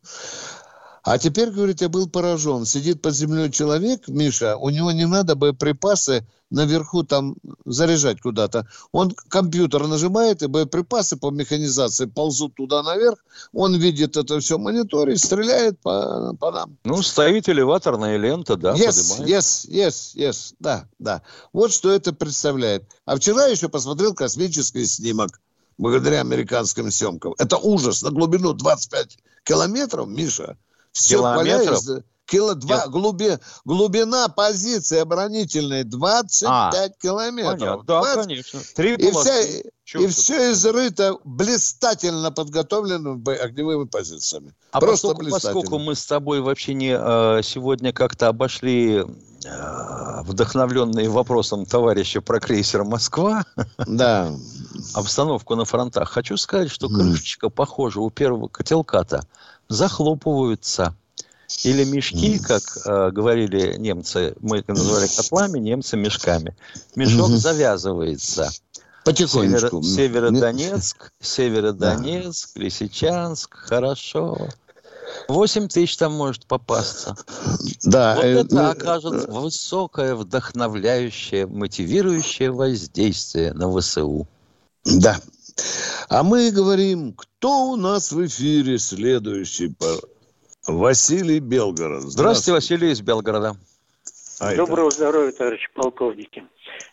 [1.09, 2.65] А теперь, говорит, я был поражен.
[2.65, 8.67] Сидит под землей человек, Миша, у него не надо боеприпасы наверху там заряжать куда-то.
[8.91, 13.17] Он компьютер нажимает, и боеприпасы по механизации ползут туда наверх.
[13.53, 16.77] Он видит это все в мониторе, стреляет по, по нам.
[16.83, 19.29] Ну, стоит элеваторная лента, да, yes, поднимает.
[19.31, 21.23] yes, yes, yes, да, да.
[21.53, 22.83] Вот что это представляет.
[23.05, 25.41] А вчера еще посмотрел космический снимок
[25.79, 27.33] благодаря американским съемкам.
[27.39, 28.03] Это ужас.
[28.03, 30.55] На глубину 25 километров, Миша.
[30.99, 31.79] Все Километров?
[31.79, 37.59] из- Кило два, глуби- глубина позиции оборонительной 25 километров.
[37.59, 38.59] Понятно, да, 20 конечно.
[38.75, 44.53] Три и, вся, и все изрыто блистательно подготовленными огневыми позициями.
[44.71, 48.97] А Просто поскольку, поскольку мы с тобой вообще не э, сегодня как-то обошли
[49.43, 53.43] э, вдохновленные вопросом товарища про крейсер Москва,
[53.87, 54.31] Да.
[54.93, 59.23] обстановку на фронтах, хочу сказать, что крышечка, похоже, у первого котелка-то
[59.69, 60.95] захлопываются.
[61.63, 66.55] Или мешки, как э, говорили немцы, мы это называли котлами, немцы мешками.
[66.95, 68.49] Мешок завязывается.
[69.03, 69.81] Потихонечку.
[69.81, 74.49] Северо- Северодонецк, Северодонецк, Лисичанск, хорошо.
[75.27, 77.17] 8 тысяч там может попасться.
[77.83, 78.15] Да.
[78.15, 84.27] Вот э, это э, окажет высокое, вдохновляющее, мотивирующее воздействие на ВСУ.
[84.85, 85.19] Да.
[86.09, 89.69] А мы говорим, кто у нас в эфире следующий?
[89.69, 89.99] По-
[90.67, 92.03] Василий Белгород.
[92.03, 93.55] Здравствуйте, Василий из Белгорода.
[94.39, 94.95] А Доброго это...
[94.95, 96.43] здоровья, товарищи полковники.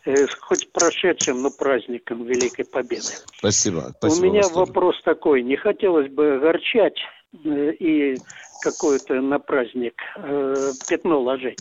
[0.04, 3.12] Э, хоть прошедшим, но праздником Великой Победы.
[3.38, 3.92] Спасибо.
[3.98, 5.42] спасибо У меня вопрос такой.
[5.42, 6.96] Не хотелось бы огорчать
[7.44, 8.16] э, и
[8.62, 11.58] какое-то на праздник э, пятно ложить.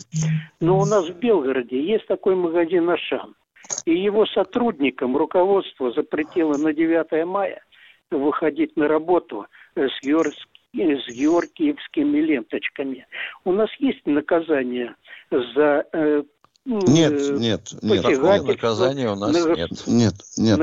[0.60, 3.34] Но у нас в Белгороде есть такой магазин «Ашан».
[3.84, 7.62] И его сотрудникам руководство запретило на 9 мая
[8.10, 10.32] выходить на работу с, Георг...
[10.74, 13.06] с георгиевскими ленточками.
[13.44, 14.94] У нас есть наказание
[15.30, 16.22] за э,
[16.66, 18.02] нет, нет, нет.
[18.02, 19.70] Такого наказания у нас на, нет.
[19.86, 20.60] Нет, нет.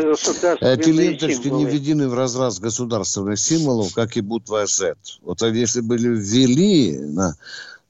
[0.59, 1.63] Эти ленточки символы.
[1.63, 4.95] не введены в разраз государственных символов, как и буква Z.
[5.21, 6.99] Вот если были ввели...
[6.99, 7.35] На...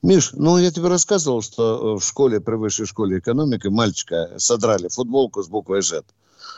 [0.04, 5.42] Миш, ну я тебе рассказывал, что в школе, при высшей школе экономики мальчика содрали футболку
[5.42, 6.04] с буквой Z.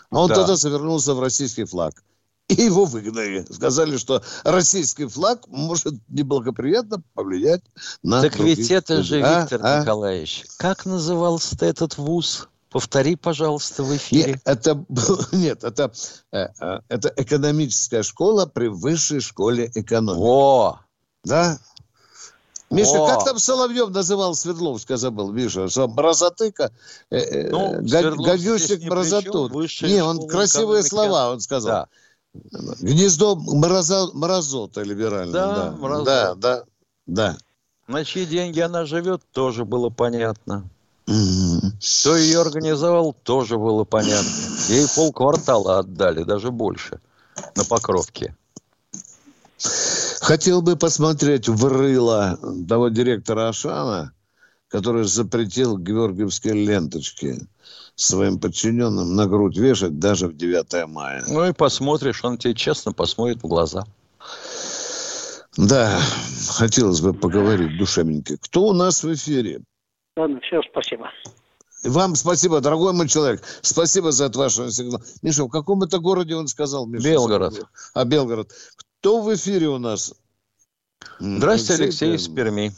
[0.09, 0.35] А он да.
[0.35, 2.03] тогда завернулся в российский флаг
[2.47, 3.45] и его выгнали.
[3.49, 7.61] Сказали, что российский флаг может неблагоприятно повлиять
[8.01, 8.21] на...
[8.21, 8.57] Так других.
[8.57, 9.41] ведь это же, а?
[9.41, 9.81] Виктор а?
[9.81, 12.47] Николаевич, как назывался этот вуз?
[12.71, 14.33] Повтори, пожалуйста, в эфире.
[14.33, 14.85] Нет, это,
[15.31, 15.93] нет, это,
[16.31, 20.19] э, э, это экономическая школа при высшей школе экономики.
[20.21, 20.79] О!
[21.23, 21.57] Да?
[22.69, 23.07] Миша, О!
[23.07, 26.71] как там Соловьев называл Свердловска, забыл, Миша, что Мразотыка,
[27.11, 29.53] э, ну, гадюшник Мразотут.
[29.81, 31.71] Не, он красивые слова, он сказал.
[31.71, 31.87] Да.
[32.81, 35.31] Гнездо мороза, морозота либерального.
[35.31, 36.35] Да, да, морозота.
[36.35, 36.63] да, да,
[37.05, 37.37] да.
[37.87, 40.67] На чьи деньги она живет, тоже было понятно.
[41.07, 42.01] Mm-hmm.
[42.01, 44.31] Кто ее организовал, тоже было понятно.
[44.69, 46.99] Ей полквартала отдали, даже больше,
[47.55, 48.35] на Покровке.
[50.25, 54.11] Хотел бы посмотреть в рыло того директора Ашана,
[54.69, 57.37] который запретил георгиевские ленточки
[57.93, 61.23] своим подчиненным на грудь вешать даже в 9 мая.
[61.27, 63.85] Ну и посмотришь, он тебе честно посмотрит в глаза.
[65.57, 65.95] Да,
[66.49, 68.37] хотелось бы поговорить душевненько.
[68.37, 69.61] Кто у нас в эфире?
[70.17, 71.07] Ладно, все, спасибо.
[71.83, 73.43] Вам спасибо, дорогой мой человек.
[73.61, 75.01] Спасибо за этот ваш сигнал.
[75.21, 76.87] Миша, в каком это городе он сказал?
[76.87, 77.67] Миша, Белгород.
[77.93, 78.51] А, Белгород.
[79.05, 80.15] Кто в эфире у нас?
[81.19, 82.71] Здравствуйте, Алексей, из Перми.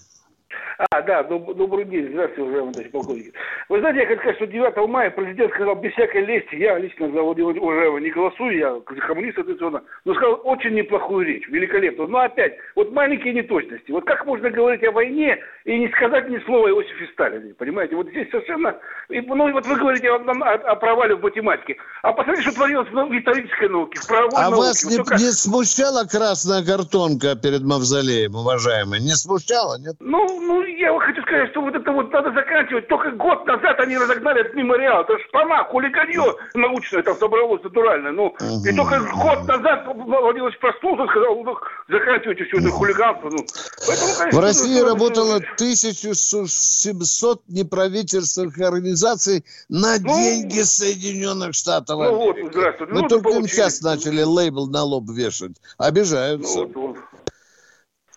[0.77, 2.09] А, да, добрый день.
[2.11, 3.33] Здравствуйте, уважаемый товарищ полковник.
[3.67, 7.09] Вы знаете, я хочу сказать, что 9 мая президент сказал без всякой лести, я лично
[7.09, 12.07] за уважаемого не голосую, я коммунист традиционно, но сказал очень неплохую речь, великолепную.
[12.09, 13.89] Но опять, вот маленькие неточности.
[13.89, 17.95] Вот как можно говорить о войне и не сказать ни слова Иосифе Сталине, понимаете?
[17.95, 18.77] Вот здесь совершенно...
[19.09, 21.77] Ну, вот вы говорите о, о, о провале в математике.
[22.03, 24.57] А посмотрите, что творилось в исторической науке, в правовой а науке.
[24.57, 25.15] вас не, только...
[25.15, 28.99] не смущала красная картонка перед мавзолеем, уважаемый?
[28.99, 29.95] Не смущала, нет?
[29.99, 32.87] Ну, ну, я хочу сказать, что вот это вот надо заканчивать.
[32.87, 35.03] Только год назад они разогнали этот мемориал.
[35.03, 38.11] Это шпана, хулиганье научное там собралось натуральное.
[38.11, 38.65] Ну, угу.
[38.65, 41.55] и только год назад Владимир проснулся и сказал, ну,
[41.89, 43.29] заканчивайте все это хулиганство.
[43.29, 43.45] Ну,
[43.85, 52.15] поэтому, конечно, В России ну, работало 1700 неправительственных организаций на ну, деньги Соединенных Штатов Ну
[52.15, 52.93] вот, здравствуйте.
[52.93, 55.57] Мы ну, только им сейчас начали лейбл на лоб вешать.
[55.77, 56.59] Обижаются.
[56.59, 56.97] Ну, вот, вот.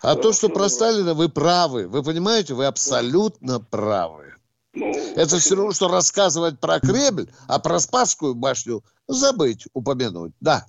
[0.02, 1.86] А то, что про Сталина вы правы.
[1.86, 4.34] Вы понимаете, вы абсолютно правы.
[4.72, 10.32] Ну, Это все равно, что рассказывать про Кремль, а про Спасскую башню забыть, упомянуть.
[10.40, 10.66] Да.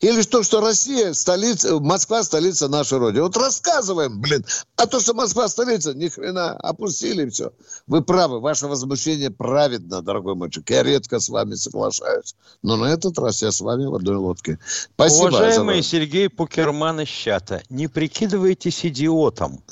[0.00, 3.22] Или то, что Россия столица, Москва столица нашей Родины.
[3.22, 4.46] Вот рассказываем, блин.
[4.76, 7.52] А то, что Москва столица, ни хрена, опустили все.
[7.86, 10.68] Вы правы, ваше возмущение праведно, дорогой мальчик.
[10.70, 12.34] Я редко с вами соглашаюсь.
[12.62, 14.58] Но на этот раз я с вами в одной лодке.
[14.94, 15.26] Спасибо.
[15.26, 19.62] Уважаемый Сергей Пукерман из чата, не прикидывайтесь идиотом.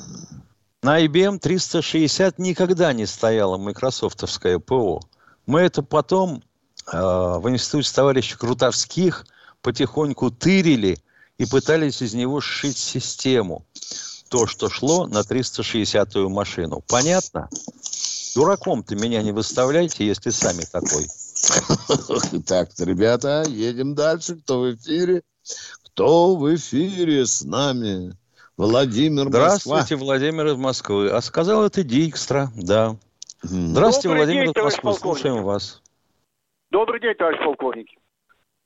[0.82, 5.00] На IBM 360 никогда не стояла майкрософтовское ПО.
[5.46, 6.42] Мы это потом
[6.92, 9.24] э, в институте товарища Крутовских–
[9.62, 10.98] потихоньку тырили
[11.38, 13.64] и пытались из него сшить систему.
[14.28, 16.82] То, что шло на 360-ю машину.
[16.86, 17.48] Понятно?
[18.34, 21.06] Дураком-то меня не выставляйте, если сами такой.
[22.46, 24.36] Так, ребята, едем дальше.
[24.36, 25.22] Кто в эфире?
[25.84, 28.16] Кто в эфире с нами?
[28.56, 29.98] Владимир Здравствуйте, Москва.
[29.98, 31.10] Владимир из Москвы.
[31.10, 32.96] А сказал это Дикстра, да.
[33.42, 34.94] Здравствуйте, Добрый Владимир день, из Москвы.
[34.94, 35.80] Слушаем вас.
[36.70, 37.88] Добрый день, товарищ полковник.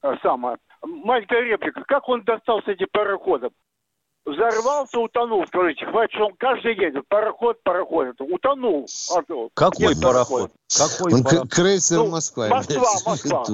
[0.00, 1.82] А, самое маленькая реплика.
[1.86, 3.50] Как он достал с этим пароходом?
[4.24, 5.44] Взорвался, утонул.
[5.48, 7.06] Скажите, хватит, что он каждый едет.
[7.08, 8.14] Пароход, пароход.
[8.20, 8.86] Утонул.
[9.54, 10.52] Какой пароход?
[10.68, 11.50] Какой он пароход?
[11.50, 12.48] крейсер ну, Москва.
[12.48, 13.44] Москва, Москва.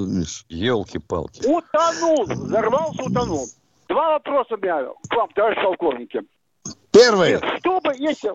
[0.49, 1.41] Елки-палки.
[1.47, 2.25] Утонул.
[2.25, 3.47] Взорвался, утонул.
[3.87, 6.21] Два вопроса у меня к вам, товарищ полковники.
[6.91, 7.39] Первый.
[7.59, 8.31] Что бы, если,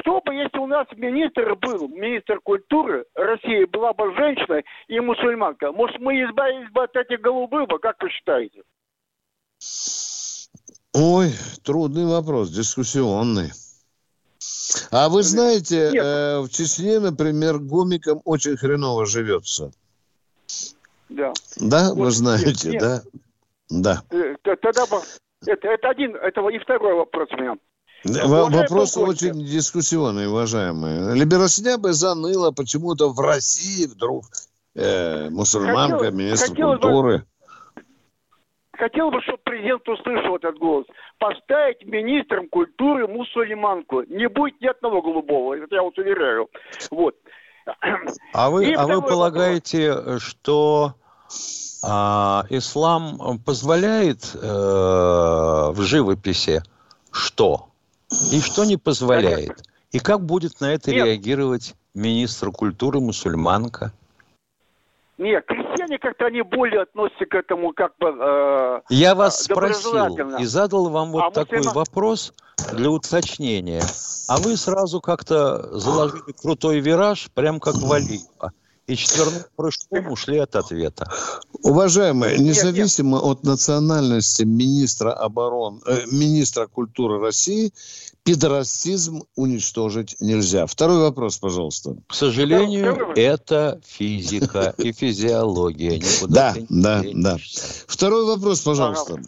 [0.00, 5.72] что бы, если у нас министр был, министр культуры России была бы женщина и мусульманка,
[5.72, 8.62] может, мы избавились бы от этих голубых, как вы считаете?
[10.94, 11.30] Ой,
[11.64, 13.50] трудный вопрос, дискуссионный.
[14.90, 16.04] А вы знаете, Нет.
[16.04, 19.72] э, в Чечне, например, гомикам очень хреново живется.
[21.08, 21.32] Да.
[21.56, 22.80] Да, Вот вы нет, знаете, нет.
[22.80, 23.02] да?
[23.68, 24.02] Да.
[24.10, 24.84] Э, Тогда
[25.46, 27.56] это, это один, это и второй вопрос у меня.
[28.04, 31.14] Вопрос очень дискуссионный, уважаемые.
[31.14, 34.24] Либерасня бы заныла почему-то в России вдруг
[34.74, 37.26] э, мусульманка, Хотел- министр хотелось бы- культуры.
[38.72, 40.86] Хотел бы, чтобы президент услышал этот голос.
[41.18, 44.02] Поставить министром культуры мусульманку.
[44.02, 46.48] Не будет ни одного голубого, это я вот уверяю.
[46.90, 47.14] Вот.
[48.32, 50.94] А вы, И а вы полагаете, что
[51.84, 56.62] а, ислам позволяет э, в живописи
[57.12, 57.68] что?
[58.30, 59.62] И что не позволяет?
[59.90, 61.04] И как будет на это Нет.
[61.04, 63.92] реагировать министр культуры мусульманка?
[65.18, 68.08] Нет, крестьяне как-то они более относятся к этому как бы...
[68.08, 72.32] э, Я вас А, спросил и задал вам вот А такой мусульман- вопрос
[72.72, 73.82] для уточнения.
[74.28, 78.52] А вы сразу как-то заложили крутой вираж, прям как Валиева.
[78.88, 81.06] И четверным прыжком ушли от ответа.
[81.62, 82.48] Уважаемые, нет.
[82.48, 87.72] независимо от национальности министра обороны, э, министра культуры России,
[88.24, 90.66] пидорастизм уничтожить нельзя.
[90.66, 91.96] Второй вопрос, пожалуйста.
[92.08, 95.98] К сожалению, это физика и физиология.
[95.98, 97.84] Никуда Да, да, денешься.
[97.86, 99.18] Второй вопрос, пожалуйста.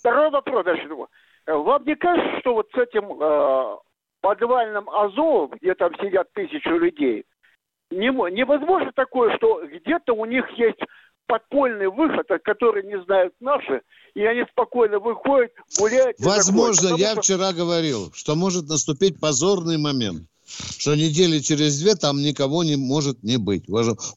[0.00, 0.88] Второй вопрос, дальше.
[0.88, 1.08] думаю.
[1.46, 3.76] Э, Вам не кажется, что вот с этим э,
[4.20, 7.24] подвальным Азовом, где там сидят тысячи людей,
[7.90, 10.78] не мо- невозможно такое, что где-то у них есть
[11.26, 13.82] подпольный выход, который не знают наши,
[14.14, 16.16] и они спокойно выходят, гуляют.
[16.20, 17.00] Возможно, заходят.
[17.06, 20.22] я что- вчера говорил, что может наступить позорный момент,
[20.78, 23.64] что недели через две там никого не может не быть.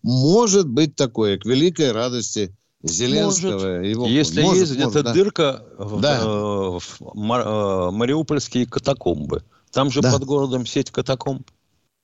[0.03, 3.81] Может быть такое, к великой радости Зеленского.
[3.83, 4.05] и его...
[4.05, 5.13] Если Может, есть может, где-то да.
[5.13, 6.19] дырка в, Да.
[6.21, 7.41] э, в ма-
[7.89, 10.13] э, мариупольские катакомбы, там же Да.
[10.13, 11.45] под городом сеть катакомб.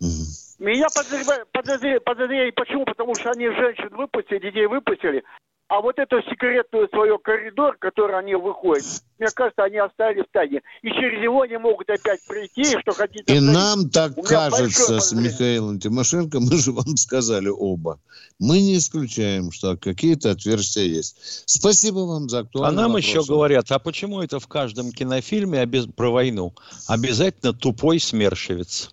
[0.01, 0.25] Мгм.
[0.59, 2.85] Меня подозревают, подозревают, подозревают, почему?
[2.85, 5.23] Потому что они женщин выпустили, детей выпустили,
[5.67, 8.85] а вот эту секретную свою коридор, который они выходят,
[9.17, 10.61] мне кажется, они оставили в тайне.
[10.83, 13.23] И через него они могут опять прийти, и что хотите.
[13.33, 13.53] И оставить.
[13.53, 15.11] нам так У кажется с.
[15.13, 17.99] Михаилом Тимошенко, мы же вам сказали оба.
[18.37, 21.43] Мы не исключаем, что какие-то отверстия есть.
[21.47, 23.05] Спасибо вам за А актуальный нам вопрос.
[23.05, 25.65] еще говорят, а почему это в каждом кинофильме
[25.95, 26.53] про войну
[26.87, 28.91] обязательно тупой смершевец?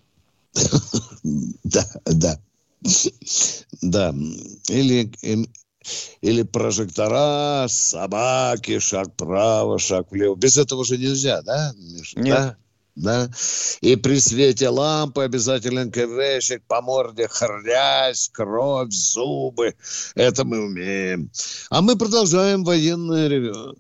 [1.23, 2.39] Да, да.
[3.81, 4.15] Да.
[4.69, 5.47] Или, им-
[6.21, 10.35] или прожектора, собаки, шаг вправо, шаг влево.
[10.35, 11.73] Без этого же нельзя, да?
[11.77, 12.19] Миша?
[12.21, 12.35] Нет.
[12.35, 12.57] Да?
[12.95, 13.31] Да.
[13.81, 19.75] И при свете лампы обязательно КВшек по морде хрясь, кровь, зубы.
[20.15, 21.31] Это мы умеем.
[21.71, 23.77] А мы продолжаем военное ревю.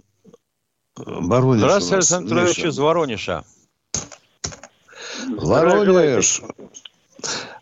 [0.96, 2.68] Воронеж Здравствуйте, Александр Петрович Миша.
[2.68, 3.44] из Воронежа.
[5.28, 6.42] Воронеж.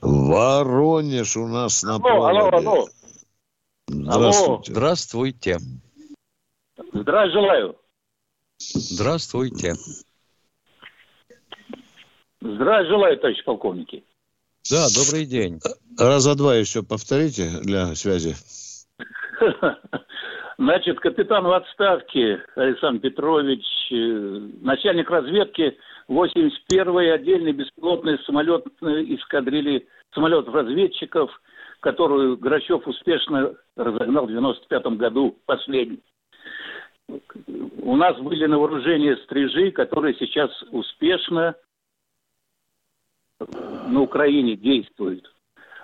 [0.01, 2.89] Воронеж у нас на Алло, алло, алло.
[3.89, 4.73] Здравствуйте.
[4.73, 5.59] Здравствуйте.
[6.93, 7.77] Здравия желаю.
[8.59, 9.75] Здравствуйте.
[12.41, 14.05] Здравия желаю, товарищ полковники.
[14.71, 15.61] Да, добрый день.
[15.99, 18.37] Раза два еще повторите для связи.
[20.59, 23.95] Значит, капитан в отставке Александр Петрович, э,
[24.61, 25.77] начальник разведки
[26.11, 31.31] 81-й отдельной беспилотной самолетной эскадрильи самолетов-разведчиков,
[31.81, 36.03] которую Грачев успешно разогнал в 95 году, последний.
[37.83, 41.55] У нас были на вооружении стрижи, которые сейчас успешно
[43.87, 45.33] на Украине действуют.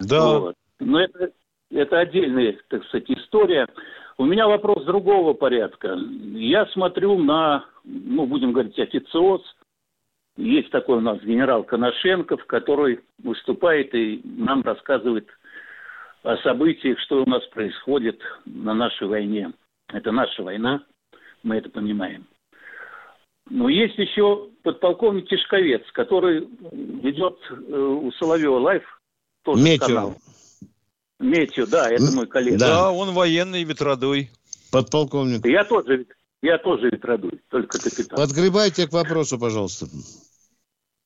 [0.01, 0.55] Да, Вот.
[0.79, 1.33] Но это,
[1.71, 3.67] это отдельная, так сказать, история.
[4.19, 5.97] У меня вопрос другого порядка.
[6.35, 9.43] Я смотрю на, ну, будем говорить, официоз.
[10.37, 15.29] Есть такой у нас генерал Коношенков, который выступает и нам рассказывает
[16.23, 19.53] о событиях, что у нас происходит на нашей войне.
[19.89, 20.83] Это наша война,
[21.43, 22.27] мы это понимаем.
[23.49, 28.83] Но есть еще подполковник Тишковец, который ведет э, у Соловьева лайф.
[29.45, 29.87] тоже Метео.
[29.87, 30.17] канал.
[31.21, 32.59] Метео, да, это мой коллега.
[32.59, 32.67] да.
[32.67, 34.31] да, он военный ветродуй.
[34.73, 35.47] Подполковник.
[35.47, 36.07] Я тоже,
[36.43, 38.19] я тоже ветродуй, только капитан.
[38.19, 39.87] Подгребайте к вопросу, пожалуйста.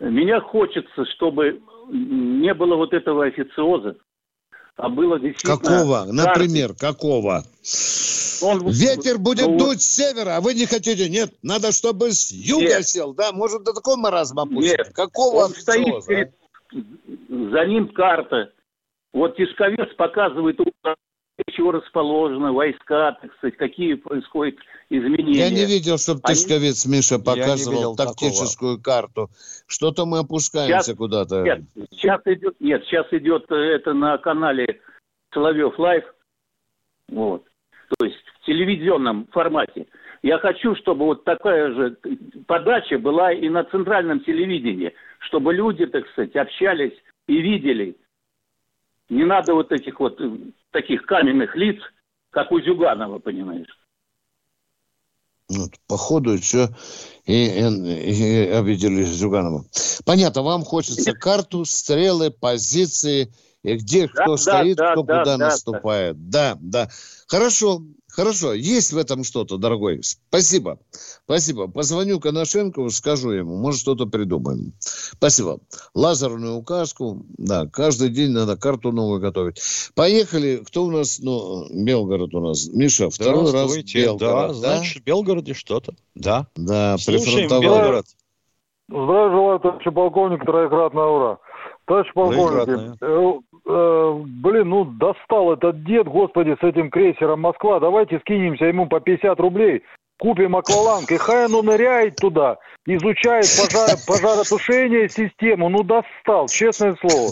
[0.01, 3.96] Меня хочется, чтобы не было вот этого официоза,
[4.76, 5.59] а было действительно...
[5.59, 6.05] Какого?
[6.11, 7.44] Например, какого?
[8.42, 11.11] Он- Ветер будет ну, дуть с севера, а вы не хотите.
[11.11, 12.88] Нет, надо, чтобы с юга Нет.
[12.88, 13.12] сел.
[13.12, 14.78] Да, может, до такого маразма опустим.
[14.78, 14.92] Нет.
[14.94, 16.34] Какого Он стоит официоза, перед...
[17.53, 18.53] За ним карта.
[19.12, 20.59] Вот Тишковец показывает
[21.51, 24.57] чего расположены войска, так сказать, какие происходят
[24.88, 25.38] изменения.
[25.38, 29.28] Я не видел, чтобы Они- Тышковец Миша показывал тактическую карту.
[29.66, 31.43] Что-то мы опускаемся Сейчас- куда-то.
[31.43, 34.80] Нет, сейчас идет, нет, сейчас идет э, это на канале
[35.32, 36.05] Соловьев Лайв,
[37.09, 37.45] вот,
[37.99, 39.86] то есть в телевизионном формате.
[40.22, 41.97] Я хочу, чтобы вот такая же
[42.47, 46.93] подача была и на центральном телевидении, чтобы люди, так сказать, общались
[47.26, 47.97] и видели.
[49.11, 50.30] Не надо вот этих вот э,
[50.70, 51.80] таких каменных лиц,
[52.30, 53.66] как у Зюганова, понимаешь.
[55.48, 56.68] Вот, походу, все
[57.26, 59.64] и, и- и обидели Зюганова.
[60.04, 63.32] Понятно, вам хочется карту, стрелы, позиции,
[63.62, 66.30] и где Да, кто да, стоит, да, кто да, куда да, наступает.
[66.30, 66.88] Да, да.
[67.26, 68.54] Хорошо, хорошо.
[68.54, 70.00] Есть в этом что-то, дорогой.
[70.02, 70.78] Спасибо.
[71.24, 71.68] Спасибо.
[71.68, 74.72] Позвоню Коношенкову, скажу ему, может, что-то придумаем.
[74.78, 75.58] Спасибо.
[75.94, 79.61] Лазерную указку, да, каждый день надо карту новую готовить.
[79.94, 80.62] Поехали.
[80.66, 81.18] Кто у нас?
[81.20, 82.68] Ну, Белгород у нас.
[82.72, 83.76] Миша, второй раз.
[83.76, 84.20] Белгород.
[84.20, 85.94] Да, значит, в Белгороде что-то.
[86.14, 86.46] Да.
[86.56, 87.48] Да, Слушаем.
[87.48, 88.06] Белгород.
[88.88, 91.38] Здравия желаю, товарищ полковник, троекратная ура.
[91.86, 92.98] Товарищ полковник.
[93.70, 97.80] Э, блин, ну достал этот дед, господи, с этим крейсером Москва.
[97.80, 99.82] Давайте скинемся ему по 50 рублей,
[100.18, 105.68] купим акваланг, и хай оно ныряет туда, изучает пожар, пожаротушение систему.
[105.68, 107.30] Ну достал, честное слово.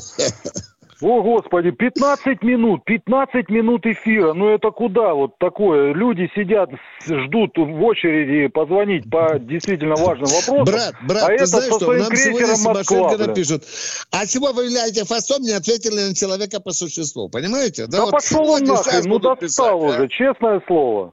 [1.00, 4.32] О, господи, 15 минут, 15 минут эфира.
[4.32, 5.92] Ну это куда вот такое?
[5.92, 6.70] Люди сидят,
[7.06, 10.64] ждут в очереди позвонить по действительно важным вопросам.
[10.64, 13.62] Брат, брат, а ты это знаешь, что нам сегодня Симошенко напишут,
[14.10, 17.86] а чего вы являете фасом, не ответили на человека по существу, понимаете?
[17.86, 19.74] Да, вот пошел он нахрен, ну достал писать, а?
[19.74, 21.12] уже, честное слово.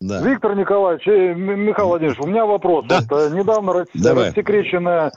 [0.00, 0.22] Да.
[0.22, 2.86] Виктор Николаевич, э, Михаил Владимирович, у меня вопрос.
[2.88, 3.00] Да.
[3.10, 4.28] Вот, э, недавно Давай.
[4.28, 5.12] рассекреченная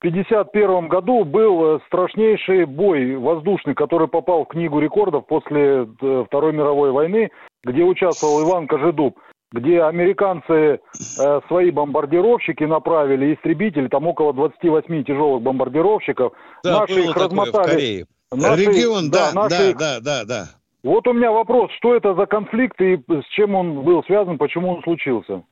[0.00, 6.52] 1951 году был э, страшнейший бой воздушный, который попал в книгу рекордов после э, Второй
[6.52, 7.30] мировой войны,
[7.64, 9.18] где участвовал Иван Кожедуб,
[9.52, 16.32] где американцы э, свои бомбардировщики направили, истребители, там около 28 тяжелых бомбардировщиков.
[16.62, 17.70] Да, Наши было их такое в размотали.
[17.70, 18.06] Корее.
[18.32, 20.44] Наши- Регион, да, наши да, да, да, да.
[20.82, 24.74] вот у меня вопрос, что это за конфликт и с чем он был связан, почему
[24.74, 25.42] он случился?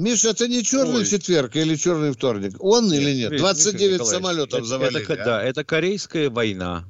[0.00, 1.06] Миша, это не черный Ой.
[1.06, 2.54] четверг или черный вторник?
[2.58, 3.32] Он или нет?
[3.32, 5.02] Виктор 29 Николаевич, самолетов это- завалили.
[5.02, 5.24] это- а?
[5.26, 6.88] да, это Корейская война.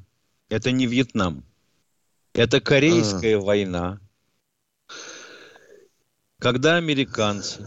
[0.49, 1.45] Это не Вьетнам.
[2.35, 3.41] Это Корейская А.
[3.41, 4.01] война.
[6.39, 7.67] Когда американцы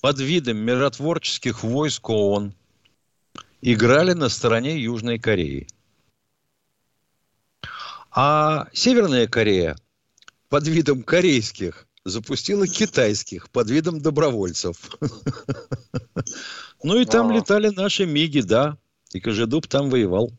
[0.00, 2.54] под видом миротворческих войск ООН
[3.60, 5.66] играли на стороне Южной Кореи.
[8.12, 9.76] А Северная Корея
[10.48, 14.76] под видом корейских запустила китайских под видом добровольцев.
[16.82, 17.34] Ну и там А.
[17.34, 18.76] летали наши МИГи, да.
[19.12, 20.30] И Кожедуб там воевал.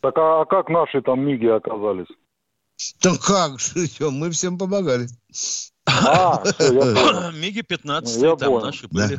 [0.00, 2.08] Так а, а как наши там МИГи оказались?
[3.02, 5.08] Да как же, мы всем помогали.
[5.86, 7.30] А, все.
[7.32, 8.66] МиГи 15 Я там понял.
[8.66, 9.14] наши были.
[9.14, 9.18] Да,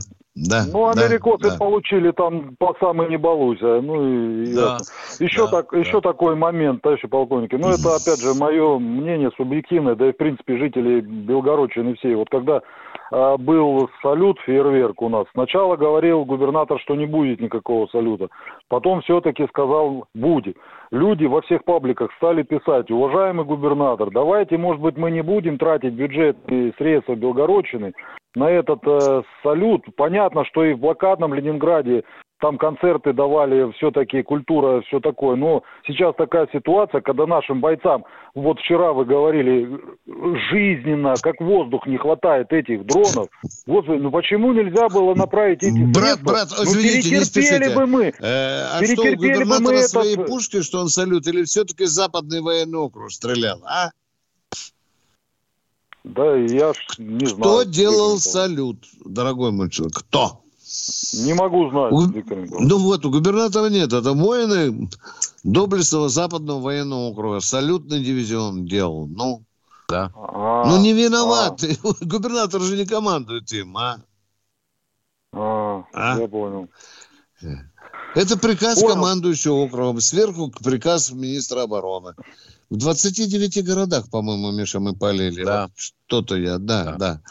[0.71, 1.57] Ну, да, америкосы да.
[1.57, 3.81] получили там по самой не балуйся.
[3.81, 4.77] Ну, и Да.
[5.19, 5.79] Еще, да, так, да.
[5.79, 7.55] еще такой момент, товарищи полковники.
[7.55, 12.13] Ну, это, опять же, мое мнение субъективное, да и, в принципе, жители Белгородчины всей.
[12.15, 12.61] Вот когда
[13.11, 18.27] был салют, фейерверк у нас, сначала говорил губернатор, что не будет никакого салюта.
[18.69, 20.57] Потом все-таки сказал, будет.
[20.91, 25.93] Люди во всех пабликах стали писать, уважаемый губернатор, давайте, может быть, мы не будем тратить
[25.93, 27.93] бюджетные средства Белгородчины
[28.35, 29.83] на этот э, салют.
[29.95, 32.03] Понятно, что и в блокадном Ленинграде
[32.39, 35.35] там концерты давали, все-таки культура, все такое.
[35.35, 39.67] Но сейчас такая ситуация, когда нашим бойцам, вот вчера вы говорили,
[40.51, 43.27] жизненно, как воздух не хватает этих дронов.
[43.65, 46.25] Господи, ну почему нельзя было направить эти Брат, средства?
[46.31, 47.75] брат, ну, извините, не перетерпели спешите.
[47.75, 48.03] бы мы.
[48.05, 51.43] Э, а что, у Перетерпели бы мы губернатора этот- свои пушки, что он салют, или
[51.43, 53.89] все-таки западный военный округ стрелял, а?
[56.03, 57.41] Да, я ж не знаю.
[57.41, 59.95] Кто делал салют, дорогой мой человек?
[59.97, 60.41] Кто?
[61.25, 62.69] Не могу знать, У- Виктор Николаевич.
[62.71, 63.93] Ну вот, у губернатора нет.
[63.93, 64.89] Это воины
[65.43, 67.39] доблестного западного военного округа.
[67.39, 69.07] Салютный дивизион делал.
[69.07, 69.43] Ну,
[69.89, 70.11] Да.
[70.15, 71.63] А, ну не виноват.
[72.01, 73.97] Губернатор же не командует им, а?
[75.33, 76.19] а, А?
[76.19, 76.67] Я понял.
[78.15, 78.95] Это приказ Понял.
[78.95, 80.01] командующего округом.
[80.01, 82.13] Сверху приказ министра обороны.
[82.69, 85.43] В 29 городах, по-моему, Миша, мы полили.
[85.43, 85.63] Да.
[85.63, 86.95] Вот Что-то я, да, Да.
[86.97, 87.21] да.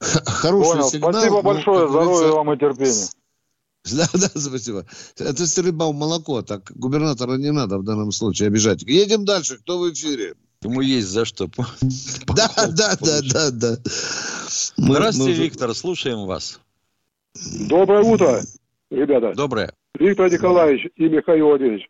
[0.00, 0.88] Хороший Понял.
[0.88, 1.12] сигнал.
[1.12, 1.88] Спасибо но, большое.
[1.88, 3.06] Здоровья вам и терпения.
[3.92, 4.86] Да, да, спасибо.
[5.18, 6.42] Это стрельба в молоко.
[6.42, 8.82] Так губернатора не надо в данном случае обижать.
[8.82, 9.58] Едем дальше.
[9.58, 10.34] Кто в эфире?
[10.62, 11.48] Ему есть за что.
[12.34, 13.76] Да, да, да, да, да.
[14.76, 16.60] Здравствуйте, Виктор, слушаем вас.
[17.68, 18.40] Доброе утро,
[18.90, 19.34] ребята.
[19.36, 19.72] Доброе.
[19.98, 21.86] Виктор Николаевич и Михаил Владимирович.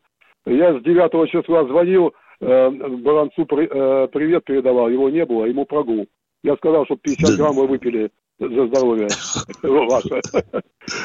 [0.47, 5.65] Я с 9 числа звонил э, Баранцу при- э, привет передавал, его не было, ему
[5.65, 6.07] прогул.
[6.45, 7.37] Я сказал, что 50 Да.
[7.43, 9.09] грамм вы выпили за здоровье
[9.63, 10.21] ваше.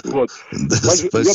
[0.06, 0.30] Вот.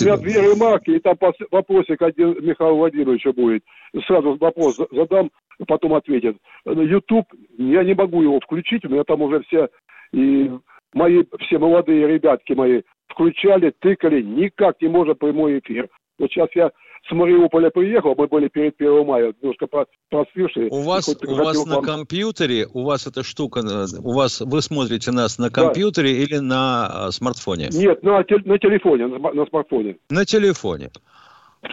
[0.06, 1.16] Я две ремарки, и там
[1.50, 3.62] вопросик один Михаилу Владимировичу будет.
[4.06, 5.30] Сразу вопрос за- задам,
[5.66, 6.36] потом ответит.
[6.66, 7.26] YouTube,
[7.56, 9.68] я не могу его включить, у меня там уже все,
[10.12, 10.50] и
[10.92, 15.88] мои, все молодые ребятки мои включали, тыкали, никак не может прямой эфир.
[16.18, 16.70] Вот сейчас я
[17.08, 20.68] с Мариуполя приехал, мы были перед 1 мая, немножко про- просвившие.
[20.70, 24.62] У вас, у вас на вам- компьютере, у вас эта штука, э, у вас вы
[24.62, 27.68] смотрите нас на компьютере или на э, смартфоне?
[27.72, 29.96] Нет, на, на телефоне, на, на смартфоне.
[30.08, 30.90] На телефоне.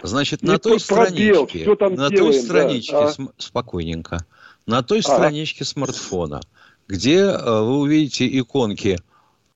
[0.02, 1.76] Значит, на той про- пробел, страничке, на
[2.08, 3.08] той делаем, да, страничке, а.
[3.08, 4.18] см- спокойненько,
[4.66, 5.14] на той Ага.
[5.14, 6.40] страничке смартфона,
[6.88, 8.98] где э, вы увидите иконки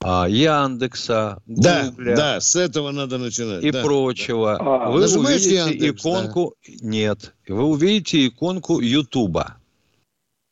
[0.03, 3.63] а, Яндекса, Да, Гугля да, с этого надо начинать.
[3.63, 3.81] и да.
[3.83, 4.89] прочего, А.
[4.91, 5.87] вы увидите Яндекс, да.
[5.89, 9.57] иконку, нет, вы увидите иконку Ютуба.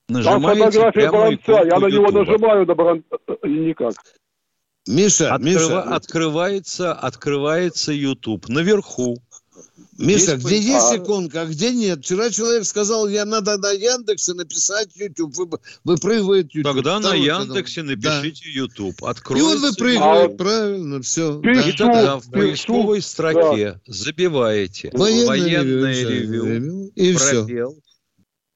[0.08, 2.12] Там Нажимаете фотография прямо Баранца, я на него Ютуба.
[2.26, 3.94] нажимаю, на Баранца, никак.
[4.88, 8.48] Миша, Открыва- Миша, Открывается, открывается YouTube.
[8.50, 9.18] Наверху.
[9.98, 10.98] Миша, Есть где есть А.
[10.98, 12.00] иконка, а где нет?
[12.00, 16.74] Вчера человек сказал, я надо на Яндексе написать YouTube, вы- выпрыгивает YouTube.
[16.76, 17.96] Тогда на Второй Яндексе канал.
[17.96, 18.96] напишите YouTube.
[19.02, 19.14] Да.
[19.38, 21.40] И он выпрыгивает, А- правильно, все.
[21.40, 21.70] Пишу.
[21.70, 27.44] И тогда в Пишу, поисковой строке забиваете Военное, ревью, ревю, и все.
[27.46, 27.76] пробел.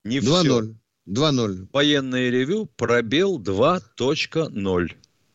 [0.05, 0.29] Не все.
[0.43, 0.75] 2-0.
[1.05, 1.67] 2-0.
[1.73, 4.87] Военное ревю, пробел 2.0.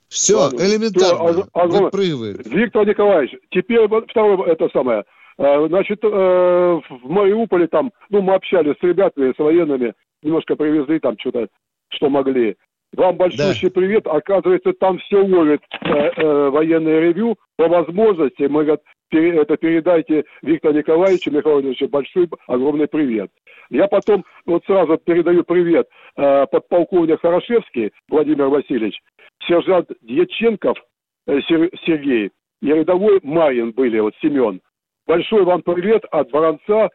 [0.08, 0.60] Все, Ладно.
[0.60, 1.32] элементарно.
[1.32, 2.46] Всё, а- а- Выпрыгивает.
[2.46, 5.02] Виктор Николаевич, теперь вот второе, это самое.
[5.38, 10.98] Э, Значит, э, в Мариуполе там, ну, мы общались с ребятами, с военными, немножко привезли
[11.00, 11.48] там что-то,
[11.90, 12.56] что могли.
[12.96, 14.06] Вам большущий привет.
[14.06, 17.36] Оказывается, там все ловит э, э, военное ревю.
[17.56, 23.30] По возможности мы говорят, пере- это передайте Виктору Николаевичу Михаилу Владимировичу большой, огромный привет.
[23.70, 29.00] Я потом вот сразу передаю привет э, подполковник Хорошевский Владимир Васильевич,
[29.48, 30.78] сержант Дьяченков
[31.26, 32.30] э, Сер- Сергей
[32.62, 34.60] и рядовой Марин были, вот Семен.
[35.06, 36.88] Большой вам привет от Баранца.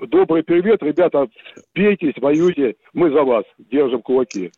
[0.00, 1.28] Добрый привет, ребята.
[1.72, 2.76] Пейтесь, воюйте.
[2.92, 3.44] Мы за вас.
[3.58, 4.52] Держим кулаки.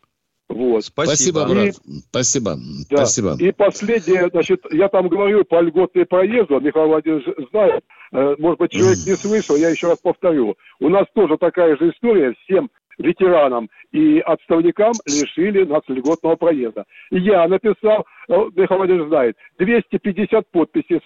[0.48, 0.84] Вот.
[0.84, 1.48] Спасибо, Спасибо.
[1.48, 1.74] брат.
[2.10, 2.56] Спасибо.
[2.90, 2.96] Да.
[2.98, 3.36] Спасибо.
[3.38, 8.70] И последнее, значит, я там говорю по льготной проезду, Михаил Владимирович знает, э, может быть,
[8.70, 10.56] человек не слышал, я еще раз повторю.
[10.80, 16.84] У нас тоже такая же история, всем ветеранам и отставникам лишили нас льготного проезда.
[17.10, 21.00] И я написал, э, Михаил Владимирович знает, 250 подписей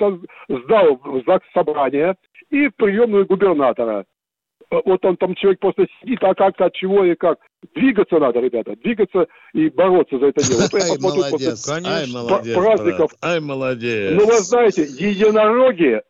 [0.48, 2.14] сдал в ЗАГС собрание
[2.50, 4.04] и в приемную губернатора.
[4.70, 7.38] Э, Вот он там человек просто сидит, а как, от чего и как.
[7.74, 10.60] Двигаться надо, ребята, двигаться и бороться за это дело.
[10.62, 11.68] Вот я Ай, посмотрю после молодец.
[11.68, 13.10] Ай, молодец, праздников.
[13.20, 13.32] брат.
[13.32, 14.12] Ай, молодец.
[14.14, 16.00] ну, вы знаете, единороги,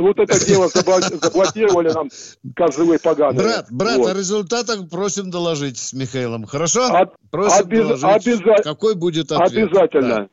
[0.00, 2.08] вот это дело заблокировали нам
[2.56, 3.40] козлы поганые.
[3.42, 4.10] Брат, брат, Вот.
[4.10, 6.44] о результатах просим доложить с Михаилом.
[6.44, 6.86] Хорошо?
[6.86, 9.68] От- Просим обяз- доложить, обяза- какой будет ответ.
[9.70, 10.08] Обязательно.
[10.08, 10.28] Да.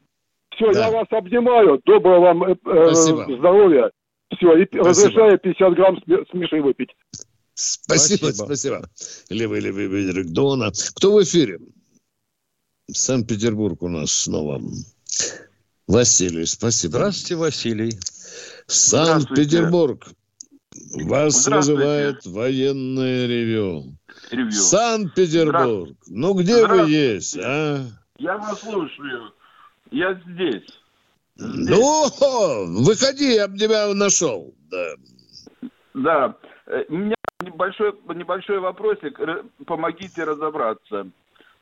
[0.56, 0.86] Все, Да.
[0.86, 1.80] я вас обнимаю.
[1.86, 3.26] Доброго вам э, э, Спасибо.
[3.38, 3.92] здоровья.
[4.36, 4.90] Все, и Спасибо.
[4.90, 6.90] разрешаю 50 грамм с, с Мишей выпить.
[7.54, 8.46] Спасибо, Спасибо.
[8.46, 8.90] спасибо.
[9.30, 10.72] Левый, левый берег Дона.
[10.96, 11.60] Кто в эфире?
[12.92, 14.62] Санкт-Петербург у нас снова.
[15.88, 16.92] Василий, спасибо.
[16.98, 17.92] Здравствуйте, Василий.
[18.68, 20.06] Санкт-Петербург.
[21.04, 23.96] Вас вызывает военное ревю.
[24.32, 24.52] Ревью.
[24.52, 25.96] Санкт-Петербург.
[26.08, 27.86] Ну где вы есть, а?
[28.18, 29.32] Я вас слушаю.
[29.92, 30.68] Я здесь.
[31.38, 32.10] Ну,
[32.82, 34.54] выходи, я бы тебя нашел.
[34.72, 34.96] Да.
[35.94, 36.36] Да.
[36.68, 39.20] Э, У меня небольшой, небольшой вопросик.
[39.66, 41.08] Помогите разобраться.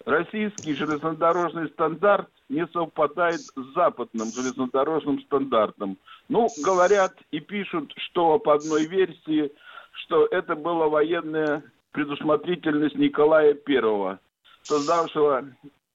[0.06, 5.98] Российский железнодорожный стандарт не совпадает с западным железнодорожным стандартом.
[6.30, 9.52] Ну, говорят и пишут, что по одной версии,
[9.92, 14.20] что это была военная предусмотрительность Николая Первого,
[14.64, 15.46] создавшего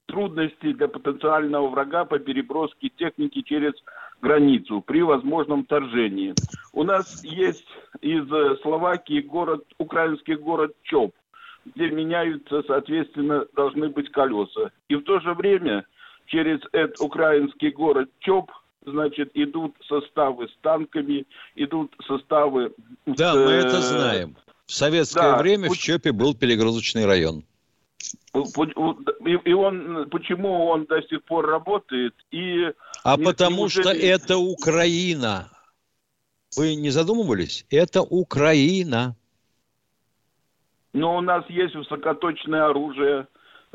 [0.07, 3.74] трудности для потенциального врага по переброске техники через
[4.20, 6.35] границу при возможном вторжении.
[6.72, 7.68] У нас есть
[8.01, 11.14] из э, Словакии город, украинский город Чоп,
[11.66, 14.70] где меняются, соответственно, должны быть колеса.
[14.89, 15.85] И в то же время
[16.26, 18.51] через этот украинский город Чоп,
[18.91, 22.72] значит, идут составы с танками, идут составы...
[23.07, 24.36] Да, с, мы э, это знаем.
[24.66, 27.45] В советское да, время в Чопе был перегрузочный район.
[28.34, 32.14] И, он, почему он до сих пор работает?
[32.30, 32.72] И
[33.03, 35.51] А не- потому что неужели- это Украина.
[36.57, 37.66] Вы не задумывались?
[37.70, 39.16] Это Украина.
[40.93, 43.26] Но у нас есть высокоточное оружие.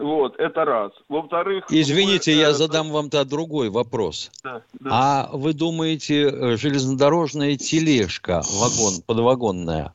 [0.04, 0.92] Вот, это раз.
[1.08, 1.64] Во-вторых...
[1.70, 4.32] Извините, мы, я э, задам вам тогда другой вопрос.
[4.44, 4.90] да, да.
[4.92, 9.94] А вы думаете, э, железнодорожная тележка, вагон, подвагонная,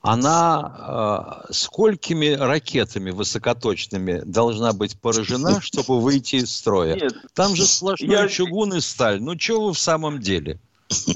[0.00, 6.94] она э, сколькими ракетами высокоточными должна быть поражена, чтобы выйти из строя?
[6.94, 9.20] Нет, Там же сплошной я- чугун и сталь.
[9.20, 10.60] Ну, что вы в самом деле?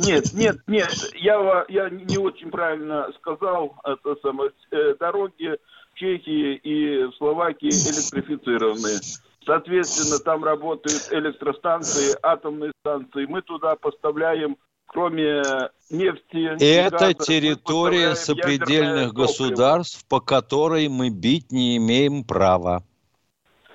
[0.00, 5.56] Нет, нет, нет, я, я не очень правильно сказал, это самое, э, дороги
[6.02, 8.98] Чехии и в Словакии электрифицированы.
[9.46, 13.26] Соответственно, там работают электростанции, атомные станции.
[13.26, 15.42] Мы туда поставляем, кроме
[15.90, 16.56] нефти...
[16.60, 22.82] и Это газа, территория сопредельных государств, по которой мы бить не имеем права.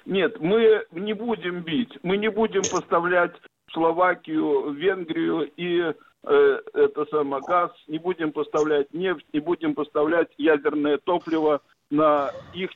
[0.05, 3.35] Нет, мы не будем бить, мы не будем поставлять
[3.67, 9.75] в Словакию, в Венгрию и э, это самое газ, не будем поставлять нефть, не будем
[9.75, 12.71] поставлять ядерное топливо на их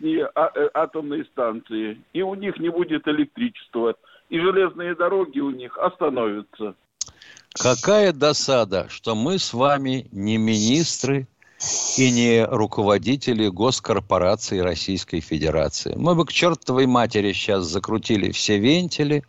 [0.74, 2.02] атомные станции.
[2.14, 3.96] И у них не будет электричества.
[4.30, 6.76] И железные дороги у них остановятся.
[7.54, 11.28] Какая досада, что мы с вами не министры
[11.98, 15.94] и не руководители госкорпораций Российской Федерации.
[15.98, 19.24] Мы бы к чертовой матери сейчас закрутили все вентили,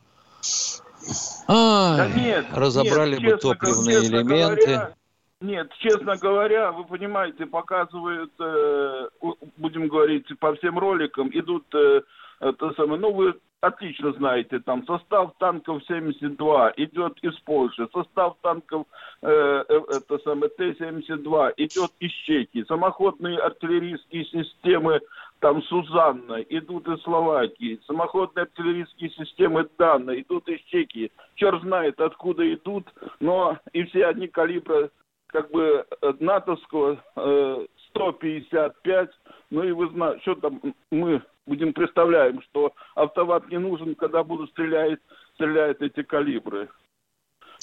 [1.48, 4.66] Ай, Да нет, разобрали нет, бы честно топливные говоря- элементы.
[4.66, 4.94] говоря,
[5.42, 9.08] нет, честно говоря, вы понимаете, показывают, э,
[9.56, 12.02] будем говорить, по всем роликам идут, э,
[12.40, 18.86] это самое, ну вы отлично знаете, там состав танков 72 идет из Польши, состав танков
[19.22, 25.00] э, э, это самое Т-72 идет из Чехии, самоходные артиллерийские системы
[25.38, 31.10] там Сузанна идут из Словакии, самоходные артиллерийские системы Дана идут из Чехии.
[31.34, 32.86] Черт знает, откуда идут,
[33.18, 34.90] но и все одни калибра
[35.32, 39.10] как бы э, натовского э, 155,
[39.50, 40.60] ну и вы знаете, что там
[40.90, 44.98] мы будем представляем, что автомат не нужен, когда будут стрелять,
[45.34, 46.68] стреляют эти калибры.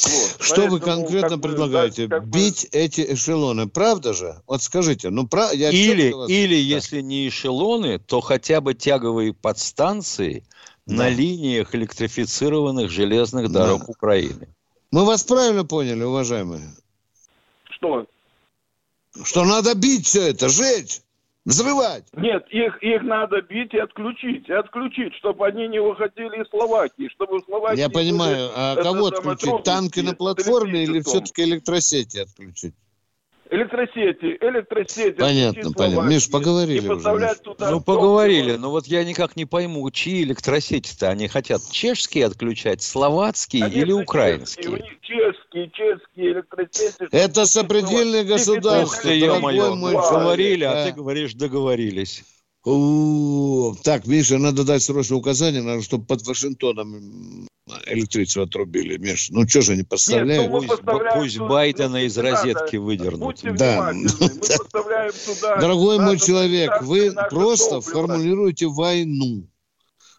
[0.02, 0.38] Вот.
[0.46, 2.08] Что вы Поэтому, конкретно как предлагаете?
[2.08, 4.36] как Бить эти эшелоны, правда же?
[4.48, 5.52] Вот скажите, ну про...
[5.52, 6.76] я Или, вас- или Да.
[6.76, 10.46] если не эшелоны, то хотя бы тяговые подстанции
[10.86, 11.10] на Да.
[11.10, 13.86] линиях электрифицированных железных дорог Да.
[13.88, 14.48] Украины.
[14.92, 16.62] Мы вас правильно поняли, уважаемые?
[17.80, 18.06] Что?
[19.24, 21.02] Что надо бить все это, жечь,
[21.46, 22.06] взрывать.
[22.14, 27.10] Нет, их, их надо бить и отключить, и отключить, чтобы они не выходили из Словакии,
[27.10, 27.80] чтобы в Словакии...
[27.80, 29.64] Я понимаю, а кого отключить?
[29.64, 32.76] Танки на платформе или все-таки электросети отключить?
[33.52, 35.18] Электросети, электросети.
[35.18, 36.08] Понятно, понятно.
[36.08, 37.38] Миш, поговорили и уже, Миш.
[37.44, 41.62] туда Ну, поговорили, но вот я никак не пойму, чьи электросети-то они хотят?
[41.72, 44.72] Чешские отключать, словацкие Конечно, или чешские, У украинские?
[44.72, 47.08] них чешские, чешские электросети.
[47.12, 50.86] Это сопредельные государства, Ух ты, ё-моё, говорили, а да.
[50.86, 52.24] ты говоришь, договорились.
[52.66, 57.48] У, Так, Миша, надо дать срочное указание, надо, чтобы под Вашингтоном
[57.86, 58.98] электричество отрубили.
[58.98, 60.52] Миш, ну что же не поставляют?
[60.52, 60.82] ну, мы Пусть,
[61.14, 63.40] пусть Байдена ну, из розетки выдернут.
[63.44, 63.92] Да.
[63.94, 65.58] мы поставляем туда...
[65.58, 67.92] Дорогой мой человек, вы просто топливо.
[67.94, 69.48] формулируете войну.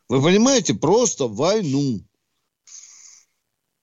[0.08, 0.74] Вы понимаете?
[0.74, 2.00] Просто войну.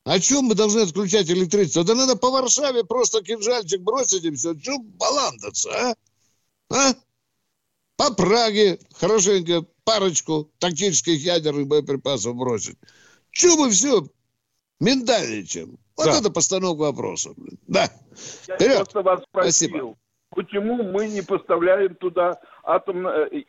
[0.03, 1.83] О чем мы должны отключать электричество?
[1.83, 4.55] Да надо по Варшаве просто кинжальчик бросить и все.
[4.55, 5.95] Чем баландаться, а?
[6.69, 6.93] А?
[7.97, 12.77] По Праге хорошенько парочку тактических ядерных боеприпасов бросить.
[13.31, 14.07] Че мы все
[14.79, 15.77] миндальничаем?
[15.95, 16.19] Вот Да.
[16.19, 17.31] это постановка вопроса.
[17.35, 17.57] блин.
[17.67, 17.89] Да.
[18.47, 18.75] Я Вперед.
[18.77, 19.69] просто вас Спасибо.
[19.71, 19.97] спросил,
[20.29, 23.43] почему мы не поставляем туда атомное, э, э,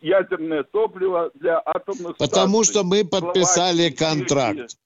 [0.00, 2.72] ядерное топливо для атомных Потому станций?
[2.72, 4.76] что мы подписали Словакии, контракт.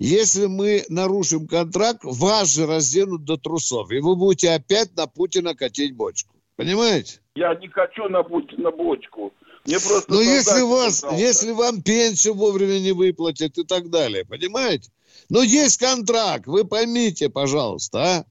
[0.00, 3.92] Если мы нарушим контракт, вас же разденут до трусов.
[3.92, 6.34] И вы будете опять на Путина катить бочку.
[6.56, 7.20] Понимаете?
[7.36, 9.32] Я не хочу на, будь- на бочку.
[9.64, 14.24] Мне просто Но Ну, если вас, если вам пенсию вовремя не выплатят и так далее,
[14.24, 14.90] понимаете?
[15.30, 18.24] Но есть контракт, вы поймите, пожалуйста, а?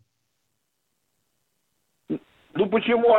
[2.55, 3.15] Ну почему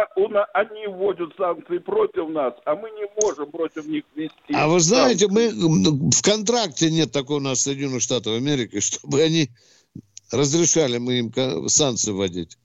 [0.53, 4.55] они вводят санкции против нас, а мы не можем против них вести?
[4.55, 9.51] А вы знаете, мы в контракте нет такого у нас Соединенных Штатов Америки, чтобы они
[10.31, 12.57] разрешали мы им санкции вводить.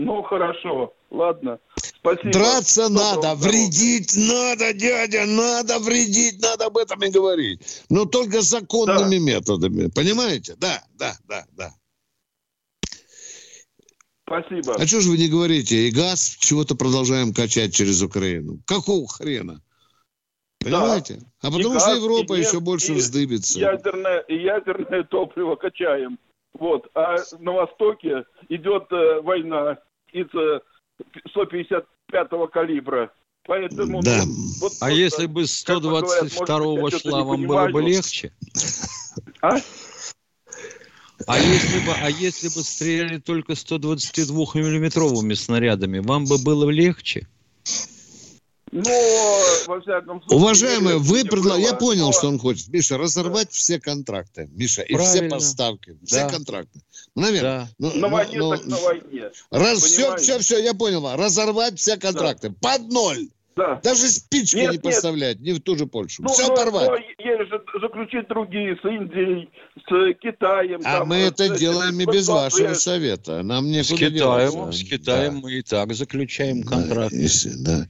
[0.00, 1.58] Ну хорошо, ладно.
[1.76, 2.32] Спасибо.
[2.32, 3.48] Драться Доброго надо, здоровья.
[3.50, 7.82] вредить надо, дядя, надо вредить, надо об этом и говорить.
[7.90, 10.56] Но только законными методами, понимаете?
[10.56, 11.74] Да, да, да, да.
[14.26, 14.74] Спасибо.
[14.76, 15.88] А что же вы не говорите?
[15.88, 18.60] И газ чего-то продолжаем качать через Украину.
[18.64, 19.60] Какого хрена?
[20.60, 21.20] Понимаете?
[21.42, 23.60] А И потому газ, что и Европа нефть, еще больше и вздыбится.
[23.60, 26.18] Ядерное, и ядерное топливо качаем.
[26.54, 26.88] Вот.
[26.94, 29.78] А на Востоке идет э, война
[30.12, 30.60] из э,
[31.34, 33.12] 155-го калибра.
[33.44, 34.02] Поэтому...
[34.02, 34.24] Да.
[34.24, 37.08] ну, вот А просто, если бы с как бы говорят, может быть, 122-го я что-то
[37.08, 38.32] шла, вам было бы легче?
[39.40, 39.56] А?
[41.26, 47.26] А если бы, а если бы стреляли только 122-миллиметровыми снарядами, вам бы было легче?
[48.72, 48.90] Но,
[49.66, 50.38] во всяком случае...
[50.38, 51.70] Уважаемые, вы предлагаете...
[51.70, 52.68] Я понял, что он хочет.
[52.68, 54.48] Миша, разорвать все контракты.
[54.52, 55.96] Миша, и все поставки.
[56.04, 56.28] Все Да.
[56.28, 56.80] контракты.
[57.16, 57.60] Ну, наверное.
[57.60, 57.68] Да.
[57.78, 59.30] Ну, На ну, войне ну, так на войне.
[59.50, 61.04] Раз, все, все, все, я понял.
[61.16, 62.50] Разорвать все контракты.
[62.50, 63.28] Под ноль.
[63.56, 63.80] Да.
[63.82, 64.82] Даже спичку Нет, не нет.
[64.82, 66.22] поставлять, не в ту же Польшу.
[66.22, 66.88] Ну, все но- порвать.
[66.88, 70.80] но есть же заключить другие с Индией, с Китаем.
[70.84, 73.42] а там, мы с это этим, делаем и с без вашего совета.
[73.42, 75.40] Нам С некуда Китаем, с Китаем Да.
[75.40, 77.12] мы и так заключаем Да, контракт.
[77.12, 77.86] если- да.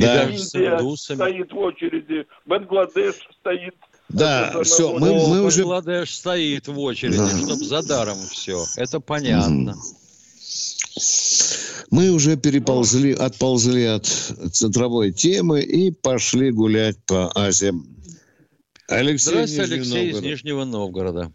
[0.00, 1.16] Да, с Индия индусами.
[1.16, 3.74] стоит в очереди, Бангладеш стоит.
[4.08, 5.62] да, Это все, мы, О, мы уже...
[5.64, 7.28] Бангладеш стоит в очереди, Да.
[7.28, 8.64] чтобы за даром все.
[8.76, 9.74] Это понятно.
[11.90, 17.86] Мы уже переползли, отползли от центровой темы и пошли гулять по Азиям.
[18.88, 20.24] Алексей, Здравствуйте, Нижний Алексей из Новгород.
[20.30, 21.32] Нижнего Новгорода.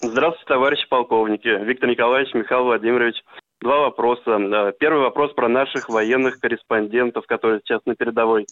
[0.00, 1.48] Здравствуйте, товарищи полковники.
[1.64, 3.16] Виктор Николаевич, Михаил Владимирович.
[3.60, 4.38] Два вопроса.
[4.38, 8.46] Э, Первый вопрос про наших военных корреспондентов, которые сейчас на передовой.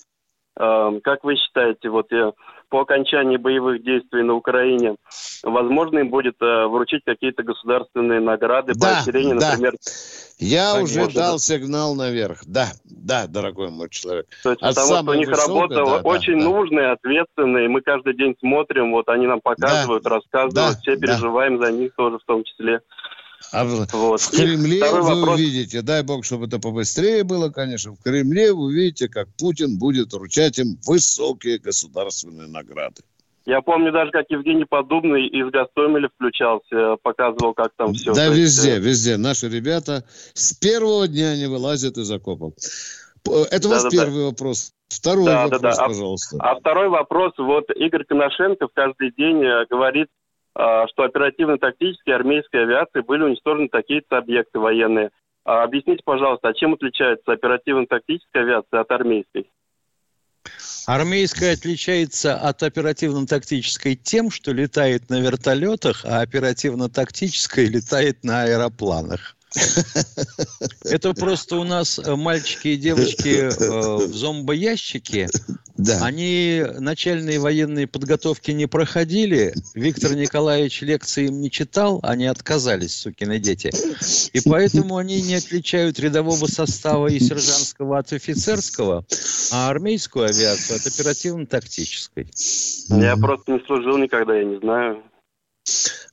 [0.58, 2.32] Э, Как вы считаете, вот э,
[2.70, 4.96] по окончании боевых действий на Украине,
[5.42, 9.50] возможно им будет вручить какие-то государственные награды, Да, поощрения, да.
[9.50, 9.74] например,
[10.38, 12.40] Я уже дал сигнал наверх.
[12.46, 14.26] Да, да, дорогой мой человек.
[14.42, 16.44] То есть, От потому что у них высокой, работа да, да, очень да.
[16.46, 21.06] нужная, ответственная, и мы каждый день смотрим, вот они нам показывают, рассказывают, Да, все да.
[21.06, 22.80] переживаем за них тоже в том числе.
[23.52, 24.20] А в, Вот.
[24.20, 25.38] в Кремле вы вопрос.
[25.38, 30.12] увидите, дай бог, чтобы это побыстрее было, конечно, в Кремле вы увидите, как Путин будет
[30.12, 33.02] вручать им высокие государственные награды.
[33.46, 38.14] Я помню даже, как Евгений Подобный из Гастомеля включался, показывал, как там все.
[38.14, 39.18] да, везде, везде.
[39.18, 42.54] Наши ребята с первого дня не вылазят из окопов.
[43.24, 43.90] Это у вас Да-да-да.
[44.04, 44.72] первый вопрос.
[44.88, 45.70] Второй Да, да, вопрос, да.
[45.84, 46.36] А- пожалуйста.
[46.40, 47.32] А второй вопрос.
[47.38, 50.23] Вот Игорь Коношенков каждый день э, говорит, а,
[50.54, 55.10] что оперативно-тактической армейской авиации были уничтожены такие-то объекты военные.
[55.44, 59.50] А Объясните, пожалуйста, а чем отличается оперативно-тактическая авиация от армейской?
[60.86, 69.36] Армейская отличается от оперативно-тактической тем, что летает на вертолетах, а оперативно-тактическая летает на аэропланах.
[70.84, 75.28] Это просто у нас э, мальчики и девочки э, в зомбоящике.
[75.76, 76.04] Да.
[76.04, 79.54] Они начальные военные подготовки не проходили.
[79.74, 83.72] Виктор Николаевич лекции им не читал, они отказались, сукины дети.
[84.32, 89.04] И поэтому они не отличают рядового состава и сержантского от офицерского,
[89.52, 92.28] а армейскую авиацию от оперативно-тактической.
[92.90, 95.02] Я просто не служил никогда, я не знаю.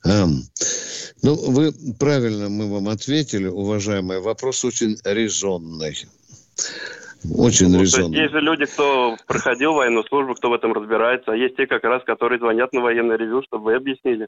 [0.04, 4.20] Ну, вы правильно мы вам ответили, уважаемый.
[4.20, 5.96] Вопрос очень резонный.
[7.32, 8.18] Очень Ну, то есть резонный.
[8.18, 11.84] есть же люди, кто проходил военную службу, кто в этом разбирается, а есть те как
[11.84, 14.26] раз, которые звонят на военное ревю, чтобы вы объяснили.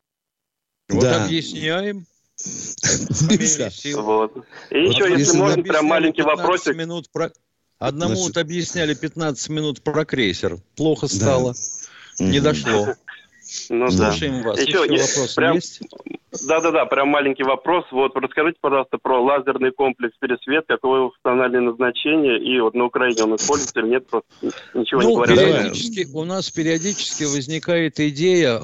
[0.88, 1.24] Вот Да.
[1.24, 2.06] объясняем.
[3.96, 4.32] Вот.
[4.70, 6.76] И Вот еще, если можно, прям маленький 15 вопросик.
[6.76, 7.30] Минут про...
[7.78, 10.58] Одному Значит- вот объясняли 15 минут про крейсер.
[10.76, 11.14] Плохо Да.
[11.14, 11.54] стало.
[12.20, 12.94] Не дошло.
[13.70, 14.10] Ну да.
[14.10, 14.58] Слушаем вас.
[14.60, 15.80] Еще Еще, не- вопросы прям- есть?
[16.46, 17.84] Да-да-да, прям маленький вопрос.
[17.92, 23.22] Вот расскажите, пожалуйста, про лазерный комплекс «Пересвет», какое его функциональное назначение, и вот на Украине
[23.22, 24.28] он используется или нет, просто
[24.74, 25.38] ничего не Ну, говорят.
[25.38, 28.60] периодически, у нас периодически возникает идея,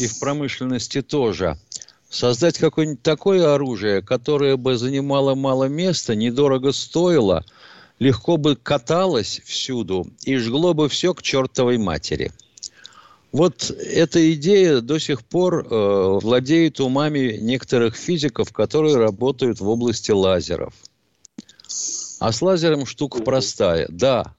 [0.00, 1.56] и в промышленности тоже,
[2.08, 7.44] создать какое-нибудь такое оружие, которое бы занимало мало места, недорого стоило,
[8.00, 12.32] легко бы каталось всюду и жгло бы все к чертовой матери.
[13.32, 20.10] Вот эта идея до сих пор э, владеет умами некоторых физиков, которые работают в области
[20.10, 20.74] лазеров.
[22.18, 23.86] А с лазером штука простая.
[23.88, 24.34] Да,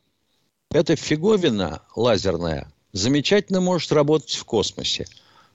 [0.72, 5.08] эта фиговина лазерная замечательно может работать в космосе.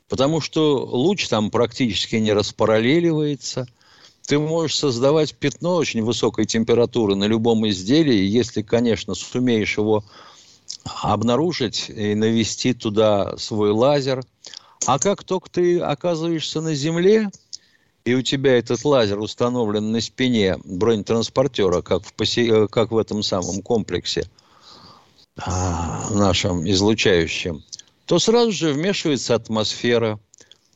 [0.09, 3.67] Потому что луч там практически не распараллеливается.
[4.27, 10.05] Ты можешь создавать пятно очень высокой температуры на любом изделии, если, конечно, сумеешь его
[11.03, 14.25] обнаружить и навести туда свой лазер.
[14.87, 17.31] А как только ты оказываешься на Земле,
[18.05, 22.99] и у тебя этот лазер установлен на спине бронетранспортера, как в, посе- э, как в
[22.99, 24.29] этом самом комплексе
[25.39, 27.65] а, нашем излучающем,
[28.07, 30.21] то сразу же вмешивается атмосфера,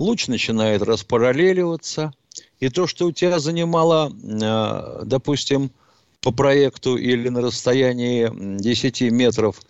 [0.01, 2.13] луч начинает распараллеливаться,
[2.59, 5.71] и то, что у тебя занимало, э, допустим,
[6.21, 9.61] по проекту или на расстоянии м, 10 метров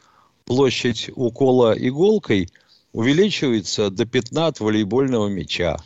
[0.51, 2.49] площадь укола иголкой,
[2.93, 5.77] увеличивается до пятна от волейбольного мяча.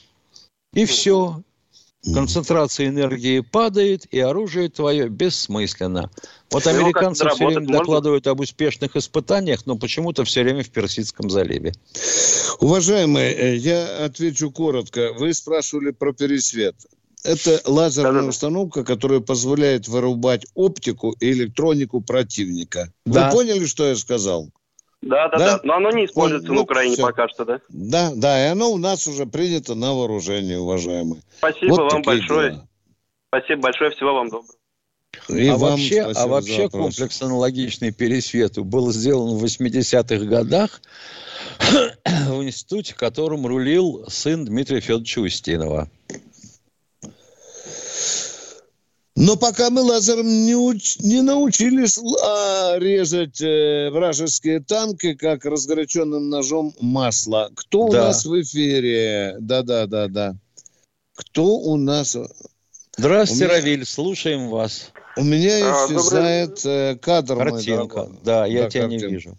[0.73, 1.43] И все.
[2.15, 6.11] Концентрация энергии падает, и оружие твое бессмысленно.
[6.51, 11.75] Вот американцы все время докладывают об успешных испытаниях, но почему-то все время в Персидском заливе.
[12.61, 15.13] Уважаемые, э, я отвечу коротко.
[15.13, 16.75] Вы спрашивали про пересвет.
[17.25, 22.93] Это лазерная установка, которая позволяет вырубать оптику и электронику противника.
[23.07, 23.31] Да.
[23.31, 24.51] Вы поняли, что я сказал?
[25.01, 25.47] Да, да, Да?
[25.57, 25.61] да.
[25.65, 27.03] Но оно не используется Ну, на Украине всё.
[27.03, 27.61] пока что, да?
[27.69, 31.23] Да, да, и оно у нас уже принято на вооружение, уважаемые.
[31.39, 32.51] Спасибо Вот вам большое.
[32.53, 32.69] дела.
[33.29, 33.91] Спасибо большое.
[33.91, 34.55] Всего вам доброго.
[35.29, 40.83] И а вам вообще, а вообще комплекс аналогичный пересвету был сделан в 80-х годах
[42.29, 45.89] в институте, которым рулил сын Дмитрия Федоровича Устинова.
[49.17, 56.29] Но пока мы лазером не, уч- не научились а, резать э, вражеские танки, как разгоряченным
[56.29, 57.49] ножом масло.
[57.55, 58.07] Кто у Да.
[58.07, 59.37] нас в эфире?
[59.39, 60.35] Да-да-да-да.
[61.15, 62.17] Кто у нас?
[62.97, 64.91] Здравствуйте, У меня- Равиль, слушаем вас.
[65.17, 67.37] У меня А, исчезает э, кадр.
[67.37, 68.09] Картинка.
[68.25, 69.15] Да, я Да, тебя не картинка.
[69.15, 69.39] вижу.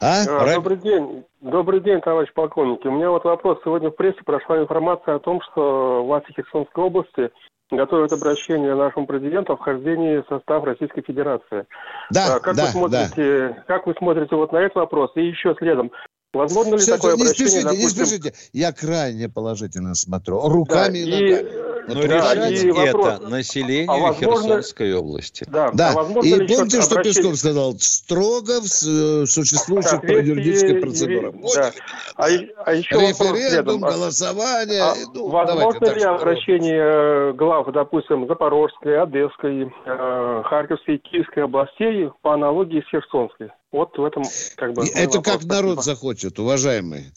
[0.00, 0.22] А?
[0.26, 1.24] А, Добрый день.
[1.42, 2.82] Добрый день, товарищ полковник.
[2.86, 3.58] У меня вот вопрос.
[3.64, 7.30] Сегодня в прессе прошла информация о том, что власти Херсонской области
[7.70, 11.66] готовят обращение нашему президенту о вхождении в состав Российской Федерации.
[12.10, 15.12] Да, А как да, вы смотрите, как вы смотрите вот на этот вопрос?
[15.16, 15.90] И еще следом,
[16.36, 18.34] возможно ли Всё, такое не обращение, спешите, не допустим, спешите.
[18.52, 20.40] Я крайне положительно смотрю.
[20.48, 21.48] Руками Да, и ногами.
[21.50, 22.00] э, Но да,
[22.34, 23.06] решать и вопрос.
[23.14, 25.44] это население А возможно- Херсонской области.
[25.48, 27.74] Да, Да, а возможно и помните, что обращение- Песков сказал?
[27.78, 31.34] Строго в э, существующих соответствии юридических юри- процедурах.
[31.54, 31.72] да.
[32.16, 32.24] А,
[32.64, 33.84] а еще Референдум.
[33.84, 34.82] А- голосование.
[34.82, 40.98] А ну, возможно давайте так, ли что- обращение э, глав, допустим, Запорожской, Одесской, э, Харьковской,
[40.98, 43.50] Киевской областей по аналогии с Херсонской?
[43.76, 44.22] Вот в этом
[44.56, 44.86] как бы...
[44.86, 45.24] Это вопрос.
[45.24, 45.82] как народ Спасибо.
[45.82, 47.12] захочет, уважаемые.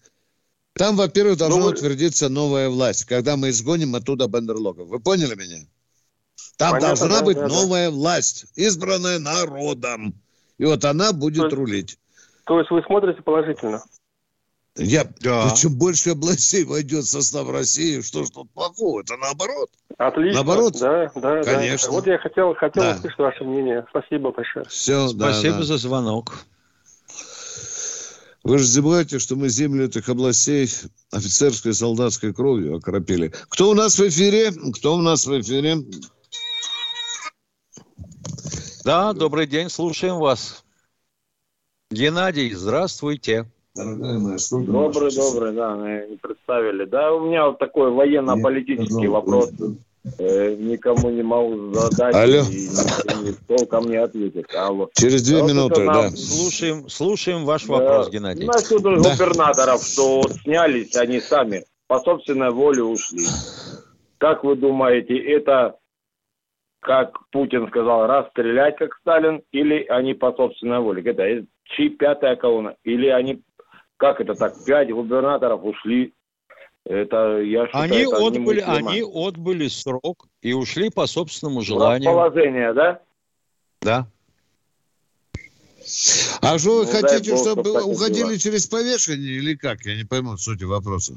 [0.73, 4.89] Там, во-первых, должна Ну, утвердиться новая власть, когда мы изгоним оттуда бандерлогов.
[4.89, 5.65] Вы поняли меня?
[6.57, 7.53] Там Понятно, должна да, быть да, да.
[7.55, 10.13] новая власть, избранная народом.
[10.57, 11.97] И вот она будет То- рулить.
[12.43, 13.81] То есть вы смотрите положительно?
[14.81, 15.49] Я, Да.
[15.49, 19.01] да чем больше областей войдет в состав России, что ж тут плохого?
[19.01, 19.69] Это наоборот.
[19.97, 20.35] Отлично.
[20.35, 20.73] Наоборот?
[20.79, 21.87] Да, да, Конечно.
[21.89, 21.93] да.
[21.93, 22.95] Вот я хотел, хотел Да.
[22.95, 23.85] услышать ваше мнение.
[23.89, 24.65] Спасибо большое.
[24.69, 25.63] Все, да, Спасибо да.
[25.63, 26.39] за звонок.
[28.43, 30.69] Вы же забываете, что мы землю этих областей
[31.11, 33.33] офицерской и солдатской кровью окропили.
[33.49, 34.53] Кто у нас в эфире?
[34.75, 35.77] Кто у нас в эфире?
[38.85, 40.63] Да, добрый день, слушаем вас.
[41.91, 43.45] Геннадий, здравствуйте.
[43.79, 46.85] Добрый, добрый, да, мы не представили.
[46.85, 49.51] Да, у меня вот такой военно-политический вопрос.
[50.17, 52.41] Э, никому не могу задать Алло.
[52.49, 54.45] и толком не ответит.
[54.55, 54.89] Алло.
[54.93, 56.09] Через две Вот минуты, да.
[56.11, 57.73] Слушаем, слушаем ваш Да.
[57.73, 58.45] вопрос, Геннадий.
[58.47, 58.95] Насчет Да.
[58.95, 63.25] губернаторов, что вот снялись они сами, по собственной воле ушли.
[64.19, 65.75] Как вы думаете, это,
[66.81, 71.03] как Путин сказал, расстрелять, как Сталин, или они по собственной воле?
[71.03, 72.75] Это чьи пятая колонна?
[72.83, 73.41] Или они,
[73.99, 76.13] как это так, пять губернаторов ушли?
[76.85, 82.09] Это, я считаю, Они это отбыли, они отбыли срок и ушли по собственному желанию.
[82.09, 83.01] Расположение, да?
[83.81, 84.07] Да.
[86.41, 88.37] А что вы Ну, хотите, бог, чтобы уходили было.
[88.37, 89.81] через повешение или как?
[89.81, 91.15] Я не пойму сути вопроса.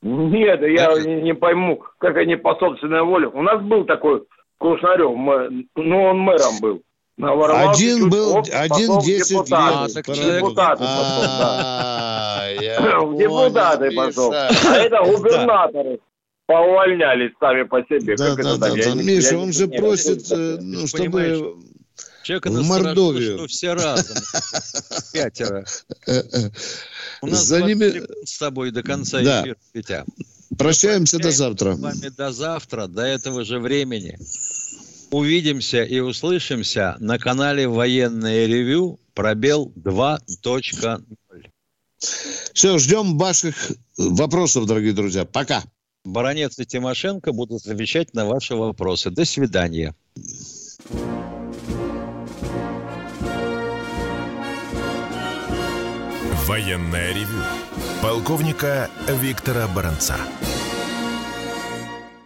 [0.00, 3.28] Нет, я не, не пойму, как они по собственной воле.
[3.28, 4.24] У нас был такой
[4.58, 6.82] Кушнарев, мэ- ну он мэром был.
[7.18, 9.86] Наворовал Один был, оп, один потом 10 депутат.
[9.86, 9.94] лет.
[9.94, 10.18] так Парадокс.
[10.18, 10.88] человек- Депутаты да.
[12.78, 14.32] А, В депутаты пошел.
[14.32, 16.00] А это губернаторы
[16.46, 18.16] поувольнялись сами по себе.
[18.16, 18.94] Да, как да, это да, так?
[18.94, 21.56] Миша, он же просит, это э, ну, чтобы...
[22.24, 23.38] Человека В насторожило, Мордовию.
[23.38, 24.16] что все разом.
[25.12, 25.64] Пятеро.
[27.20, 28.02] У нас За 20 ними...
[28.24, 29.42] с тобой до конца Да.
[29.42, 30.04] эфира, Петя.
[30.56, 31.74] Прощаемся до завтра.
[31.74, 34.18] С вами до завтра, до этого же времени.
[35.12, 41.02] Увидимся и услышимся на канале Военное ревю пробел 2.0.
[42.54, 45.26] Все, ждем ваших вопросов, дорогие друзья.
[45.26, 45.64] Пока.
[46.04, 49.10] Баронец и Тимошенко будут отвечать на ваши вопросы.
[49.10, 49.94] До свидания.
[56.46, 57.42] Военное ревю
[58.00, 58.90] полковника
[59.20, 60.16] Виктора Баранца.